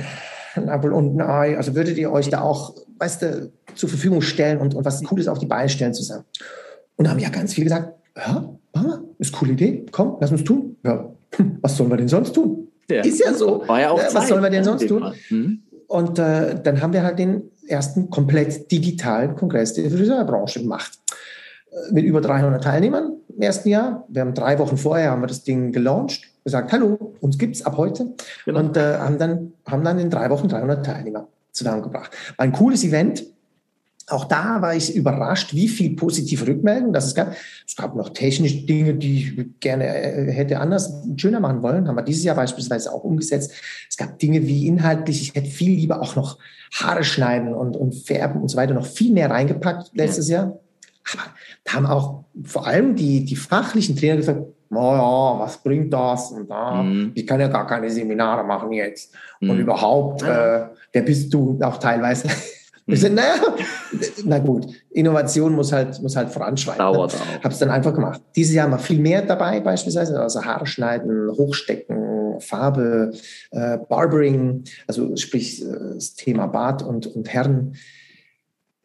[0.54, 1.56] ein Apfel und ein Ei?
[1.56, 5.26] Also würdet ihr euch da auch, weißt du, zur Verfügung stellen und, und was Cooles
[5.26, 6.24] auf die Beine stellen zusammen?
[6.94, 8.54] Und da haben ja ganz viele gesagt: Ja,
[9.18, 9.86] ist eine coole Idee.
[9.90, 10.76] Komm, lass uns tun.
[10.84, 11.12] Ja,
[11.60, 12.63] was sollen wir denn sonst tun?
[12.88, 13.02] Ja.
[13.02, 13.62] Ist ja so.
[13.66, 15.14] War ja auch Was sollen wir denn sonst tun?
[15.30, 15.62] Mhm.
[15.86, 20.98] Und äh, dann haben wir halt den ersten komplett digitalen Kongress der Friseurbranche gemacht.
[21.70, 24.04] Äh, mit über 300 Teilnehmern im ersten Jahr.
[24.08, 27.64] Wir haben drei Wochen vorher haben wir das Ding gelauncht, gesagt, hallo, uns gibt es
[27.64, 28.14] ab heute.
[28.44, 28.60] Genau.
[28.60, 32.12] Und äh, haben, dann, haben dann in drei Wochen 300 Teilnehmer zusammengebracht.
[32.36, 33.24] War ein cooles Event.
[34.08, 37.34] Auch da war ich überrascht, wie viel positive Rückmeldungen das es gab.
[37.66, 41.88] Es gab noch technische Dinge, die ich gerne äh, hätte anders schöner machen wollen.
[41.88, 43.52] Haben wir dieses Jahr beispielsweise auch umgesetzt.
[43.88, 46.38] Es gab Dinge wie inhaltlich, ich hätte viel lieber auch noch
[46.74, 50.38] Haare schneiden und, und färben und so weiter noch viel mehr reingepackt letztes ja.
[50.38, 50.58] Jahr.
[51.12, 51.22] Aber
[51.64, 54.40] da haben auch vor allem die, die fachlichen Trainer gesagt,
[54.70, 56.82] naja, was bringt das und da?
[56.82, 57.12] Mhm.
[57.14, 59.14] Ich kann ja gar keine Seminare machen jetzt.
[59.40, 59.50] Mhm.
[59.50, 62.28] Und überhaupt, äh, wer bist du auch teilweise?
[62.86, 63.14] Ich mhm.
[63.14, 63.36] naja,
[64.24, 66.80] na gut, Innovation muss halt, muss halt voranschreiten.
[66.80, 67.20] Dauert ne?
[67.20, 67.44] auch.
[67.44, 68.20] Hab's dann einfach gemacht.
[68.36, 73.12] Dieses Jahr haben wir viel mehr dabei, beispielsweise, also Haare schneiden, Hochstecken, Farbe,
[73.52, 77.76] äh, Barbering, also sprich äh, das Thema Bart und, und Herren.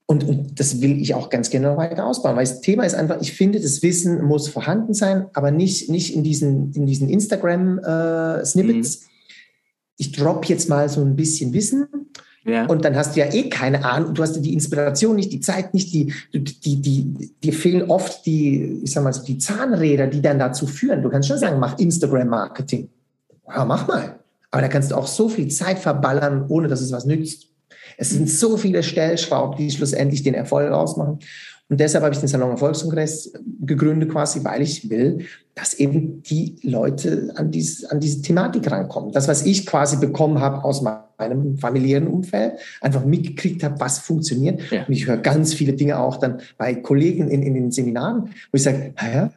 [0.05, 3.21] Und, und das will ich auch ganz genau weiter ausbauen, weil das Thema ist einfach,
[3.21, 8.95] ich finde, das Wissen muss vorhanden sein, aber nicht, nicht in diesen, in diesen Instagram-Snippets.
[8.95, 9.09] Äh, mhm.
[9.97, 11.87] Ich drop jetzt mal so ein bisschen Wissen
[12.45, 12.65] ja.
[12.65, 15.73] Und dann hast du ja eh keine Ahnung, du hast die Inspiration nicht, die Zeit
[15.73, 20.21] nicht, die, die, die, dir fehlen oft die, ich sag mal so, die Zahnräder, die
[20.21, 21.03] dann dazu führen.
[21.03, 22.89] Du kannst schon sagen, mach Instagram-Marketing.
[23.47, 24.19] Ja, mach mal.
[24.51, 27.47] Aber da kannst du auch so viel Zeit verballern, ohne dass es was nützt.
[27.97, 31.19] Es sind so viele Stellschrauben, die schlussendlich den Erfolg ausmachen.
[31.67, 36.55] Und deshalb habe ich den Salon Erfolgskongress gegründet quasi, weil ich will, dass eben die
[36.63, 39.11] Leute an diese, an diese Thematik rankommen.
[39.11, 41.08] Das, was ich quasi bekommen habe aus meinem
[41.57, 44.61] familiären Umfeld, einfach mitgekriegt habe, was funktioniert.
[44.71, 44.85] Ja.
[44.85, 48.55] Und ich höre ganz viele Dinge auch dann bei Kollegen in, in den Seminaren, wo
[48.55, 49.31] ich sage, ja,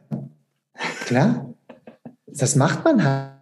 [1.07, 1.55] klar,
[2.27, 3.33] das macht man halt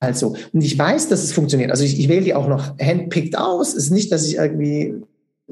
[0.00, 0.36] halt so.
[0.52, 1.72] Und ich weiß, dass es funktioniert.
[1.72, 3.70] Also ich, ich wähle die auch noch handpicked aus.
[3.70, 4.94] Es ist nicht, dass ich irgendwie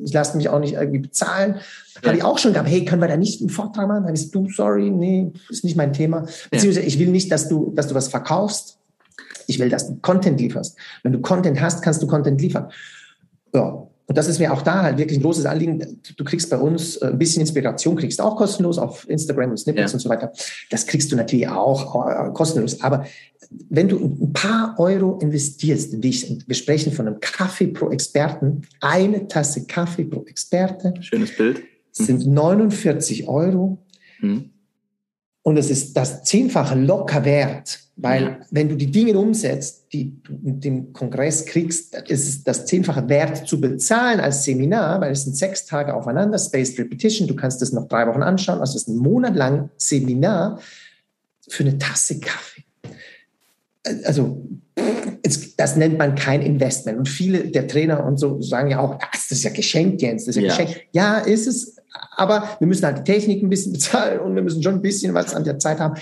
[0.03, 1.57] ich lasse mich auch nicht irgendwie bezahlen.
[2.03, 2.09] Ja.
[2.09, 4.05] Habe ich auch schon gehabt, hey, können wir da nicht einen Vortrag machen?
[4.05, 6.27] Dann ist du, sorry, nee, ist nicht mein Thema.
[6.51, 8.76] Beziehungsweise ich will nicht, dass du, dass du was verkaufst.
[9.47, 10.77] Ich will, dass du Content lieferst.
[11.03, 12.71] Wenn du Content hast, kannst du Content liefern.
[13.55, 13.87] Ja.
[14.09, 16.01] Und das ist mir auch da halt wirklich ein großes Anliegen.
[16.17, 19.57] Du kriegst bei uns äh, ein bisschen Inspiration, kriegst du auch kostenlos auf Instagram und
[19.57, 19.97] Snippets ja.
[19.97, 20.33] und so weiter.
[20.71, 22.81] Das kriegst du natürlich auch äh, kostenlos.
[22.83, 23.05] Aber
[23.69, 29.67] wenn du ein paar Euro investierst, wir sprechen von einem Kaffee pro Experten, eine Tasse
[29.67, 30.95] Kaffee pro Experte.
[31.01, 31.63] Schönes Bild.
[31.91, 33.79] Sind 49 Euro.
[34.21, 34.51] Mhm.
[35.47, 38.39] Und es ist das Zehnfache locker wert, weil ja.
[38.51, 43.09] wenn du die Dinge umsetzt, die du mit dem Kongress kriegst, ist es das Zehnfache
[43.09, 47.63] wert zu bezahlen als Seminar, weil es sind sechs Tage aufeinander, Spaced Repetition, du kannst
[47.63, 50.59] das noch drei Wochen anschauen, also es ist ein Monat lang Seminar
[51.49, 52.65] für eine Tasse Kaffee.
[54.03, 54.45] Also
[55.57, 56.99] das nennt man kein Investment.
[56.99, 60.35] Und viele der Trainer und so sagen ja auch, das ist ja geschenkt, Jens, das
[60.35, 60.57] ist ja, ja.
[60.57, 60.87] geschenkt.
[60.91, 61.76] Ja, ist es,
[62.13, 65.15] aber wir müssen halt die Technik ein bisschen bezahlen und wir müssen schon ein bisschen
[65.15, 65.95] was an der Zeit haben.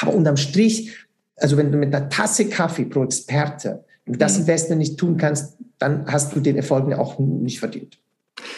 [0.00, 0.96] Aber unterm Strich,
[1.36, 4.40] also wenn du mit einer Tasse Kaffee pro Experte das mhm.
[4.40, 7.98] Investment nicht tun kannst, dann hast du den Erfolg auch nicht verdient.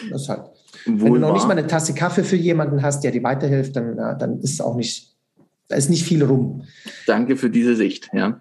[0.09, 0.49] Das halt.
[0.85, 3.75] Wohl wenn du noch nicht mal eine Tasse Kaffee für jemanden hast, der dir weiterhilft,
[3.75, 5.15] dann, dann ist es auch nicht,
[5.67, 6.63] da ist nicht viel rum.
[7.05, 8.39] Danke für diese Sicht, ja.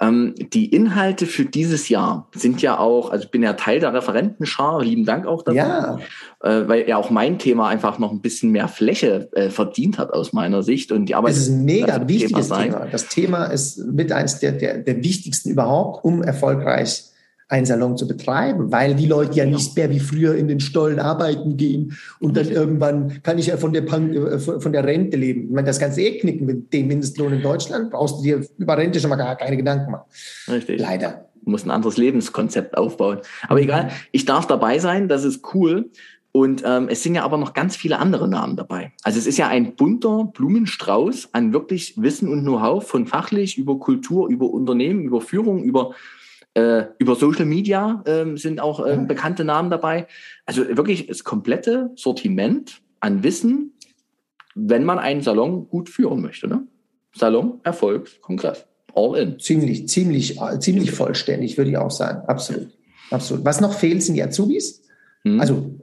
[0.00, 3.92] Ähm, die Inhalte für dieses Jahr sind ja auch, also ich bin ja Teil der
[3.92, 5.98] Referentenschar, lieben Dank auch dafür, ja.
[6.42, 10.12] äh, weil ja auch mein Thema einfach noch ein bisschen mehr Fläche äh, verdient hat
[10.12, 10.92] aus meiner Sicht.
[10.92, 12.86] Und die Arbeit es ist ein mega wichtiges Thema, Thema.
[12.92, 17.04] Das Thema ist mit eines der, der, der wichtigsten überhaupt, um erfolgreich
[17.48, 21.00] einen Salon zu betreiben, weil die Leute ja nicht mehr wie früher in den Stollen
[21.00, 25.44] arbeiten gehen und dann irgendwann kann ich ja von der, äh, von der Rente leben.
[25.44, 28.76] Ich meine, das du eh knicken mit dem Mindestlohn in Deutschland, brauchst du dir über
[28.76, 30.04] Rente schon mal gar keine Gedanken machen.
[30.48, 30.80] Richtig.
[30.80, 31.24] Leider.
[31.42, 33.20] Du musst ein anderes Lebenskonzept aufbauen.
[33.48, 35.90] Aber egal, ich darf dabei sein, das ist cool.
[36.30, 38.92] Und ähm, es sind ja aber noch ganz viele andere Namen dabei.
[39.02, 43.78] Also es ist ja ein bunter Blumenstrauß an wirklich Wissen und Know-how von fachlich über
[43.78, 45.94] Kultur, über Unternehmen, über Führung, über
[46.54, 50.06] äh, über Social Media äh, sind auch äh, bekannte Namen dabei.
[50.46, 53.72] Also wirklich das komplette Sortiment an Wissen,
[54.54, 56.48] wenn man einen Salon gut führen möchte.
[56.48, 56.66] Ne?
[57.14, 58.66] Salon, Erfolg, Kongress.
[58.94, 59.38] All in.
[59.38, 62.26] Ziemlich, ziemlich, ziemlich vollständig, würde ich auch sagen.
[62.26, 62.68] Absolut.
[63.10, 63.44] Absolut.
[63.44, 64.82] Was noch fehlt, sind die Azubis.
[65.24, 65.40] Hm.
[65.40, 65.74] Also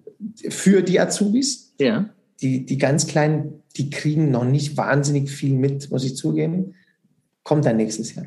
[0.50, 1.74] für die Azubis.
[1.80, 2.10] Ja.
[2.42, 6.76] Die, die ganz Kleinen, die kriegen noch nicht wahnsinnig viel mit, muss ich zugeben.
[7.44, 8.26] Kommt dann nächstes Jahr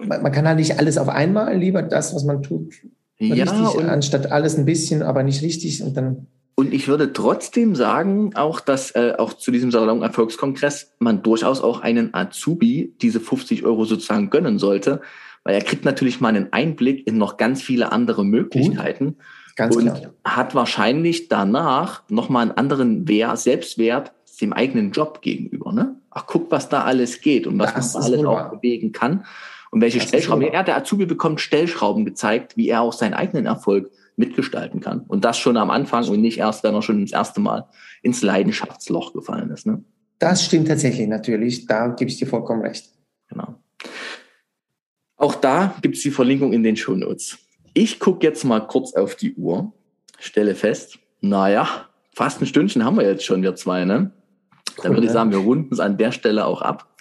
[0.00, 2.74] man kann halt nicht alles auf einmal, lieber das, was man tut,
[3.18, 6.26] ja, richtig, anstatt alles ein bisschen, aber nicht richtig und dann.
[6.56, 11.60] Und ich würde trotzdem sagen, auch dass äh, auch zu diesem Salon Erfolgskongress man durchaus
[11.60, 15.00] auch einen Azubi diese 50 Euro sozusagen gönnen sollte,
[15.42, 19.16] weil er kriegt natürlich mal einen Einblick in noch ganz viele andere Möglichkeiten
[19.56, 20.12] Ganz und klar.
[20.24, 25.72] hat wahrscheinlich danach nochmal einen anderen Wert, Selbstwert dem eigenen Job gegenüber.
[25.72, 25.96] Ne?
[26.10, 29.24] Ach, guck, was da alles geht und was das man da alles auch bewegen kann.
[29.74, 30.52] Und welche das Stellschrauben?
[30.52, 35.00] Ja, der Azubi bekommt Stellschrauben gezeigt, wie er auch seinen eigenen Erfolg mitgestalten kann.
[35.00, 37.66] Und das schon am Anfang und nicht erst, wenn er schon das erste Mal
[38.00, 39.66] ins Leidenschaftsloch gefallen ist.
[39.66, 39.82] Ne?
[40.20, 41.66] Das stimmt tatsächlich natürlich.
[41.66, 42.88] Da gebe ich dir vollkommen recht.
[43.28, 43.56] Genau.
[45.16, 47.38] Auch da gibt es die Verlinkung in den Shownotes.
[47.72, 49.72] Ich gucke jetzt mal kurz auf die Uhr,
[50.20, 54.12] stelle fest, naja, fast ein Stündchen haben wir jetzt schon, wir zwei, ne?
[54.76, 56.96] Cool, Dann würde ich sagen, wir runden es an der Stelle auch ab.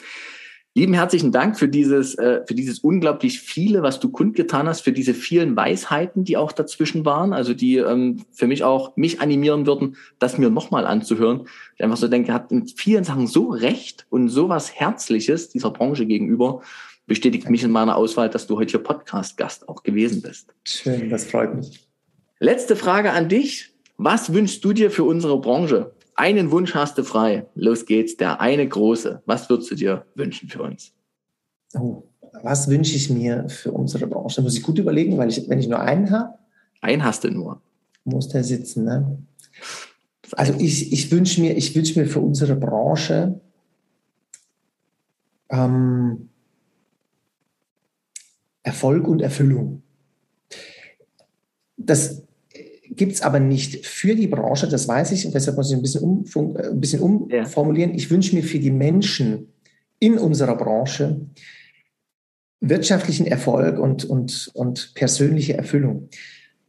[0.76, 4.92] Lieben herzlichen Dank für dieses, äh, für dieses unglaublich viele, was du kundgetan hast, für
[4.92, 9.68] diese vielen Weisheiten, die auch dazwischen waren, also die ähm, für mich auch mich animieren
[9.68, 11.48] würden, das mir nochmal anzuhören.
[11.76, 15.70] Ich einfach so denke, hat in vielen Sachen so recht und so was Herzliches dieser
[15.70, 16.64] Branche gegenüber,
[17.06, 20.56] bestätigt mich in meiner Auswahl, dass du heute hier Podcast-Gast auch gewesen bist.
[20.64, 21.88] Schön, das freut mich.
[22.40, 23.70] Letzte Frage an dich.
[23.98, 25.94] Was wünschst du dir für unsere Branche?
[26.16, 27.48] Einen Wunsch hast du frei.
[27.56, 29.24] Los geht's, der eine große.
[29.26, 30.94] Was würdest du dir wünschen für uns?
[31.76, 32.04] Oh,
[32.42, 34.38] was wünsche ich mir für unsere Branche?
[34.38, 36.38] Da muss ich gut überlegen, weil ich, wenn ich nur einen habe.
[36.82, 37.62] Einen hast du nur.
[38.04, 39.18] Muss der sitzen, ne?
[40.34, 43.40] Also ich, ich wünsche mir, ich wünsche mir für unsere Branche
[45.50, 46.30] ähm,
[48.64, 49.84] Erfolg und Erfüllung.
[51.78, 52.24] Das
[52.96, 55.82] gibt es aber nicht für die Branche, das weiß ich, und deshalb muss ich ein
[55.82, 57.92] bisschen, um, äh, ein bisschen umformulieren.
[57.92, 57.98] Ja.
[57.98, 59.54] Ich wünsche mir für die Menschen
[60.00, 61.22] in unserer Branche
[62.60, 66.10] wirtschaftlichen Erfolg und, und, und persönliche Erfüllung,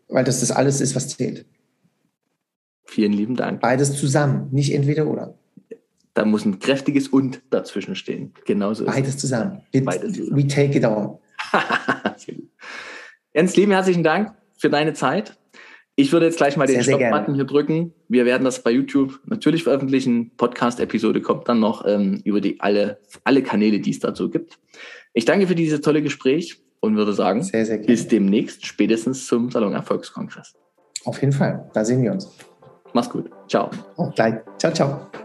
[0.09, 1.47] weil das das alles ist, was zählt.
[2.85, 3.61] Vielen lieben Dank.
[3.61, 5.39] Beides zusammen, nicht entweder oder.
[6.15, 8.33] Da muss ein kräftiges Und dazwischen stehen.
[8.45, 9.63] Genauso Beides zusammen.
[9.73, 10.37] Beides zusammen.
[10.37, 11.19] We take it all.
[13.35, 15.37] Jens, lieben herzlichen Dank für deine Zeit.
[15.97, 17.93] Ich würde jetzt gleich mal den Stop-Button hier drücken.
[18.09, 20.33] Wir werden das bei YouTube natürlich veröffentlichen.
[20.37, 24.59] Podcast-Episode kommt dann noch ähm, über die alle, alle Kanäle, die es dazu gibt.
[25.13, 29.51] Ich danke für dieses tolle Gespräch und würde sagen, sehr, sehr bis demnächst, spätestens zum
[29.51, 30.55] Salon Erfolgskongress.
[31.05, 32.29] Auf jeden Fall, da sehen wir uns.
[32.93, 33.31] Mach's gut.
[33.49, 33.71] Ciao.
[33.97, 34.35] Auch gleich.
[34.59, 35.24] Ciao, ciao.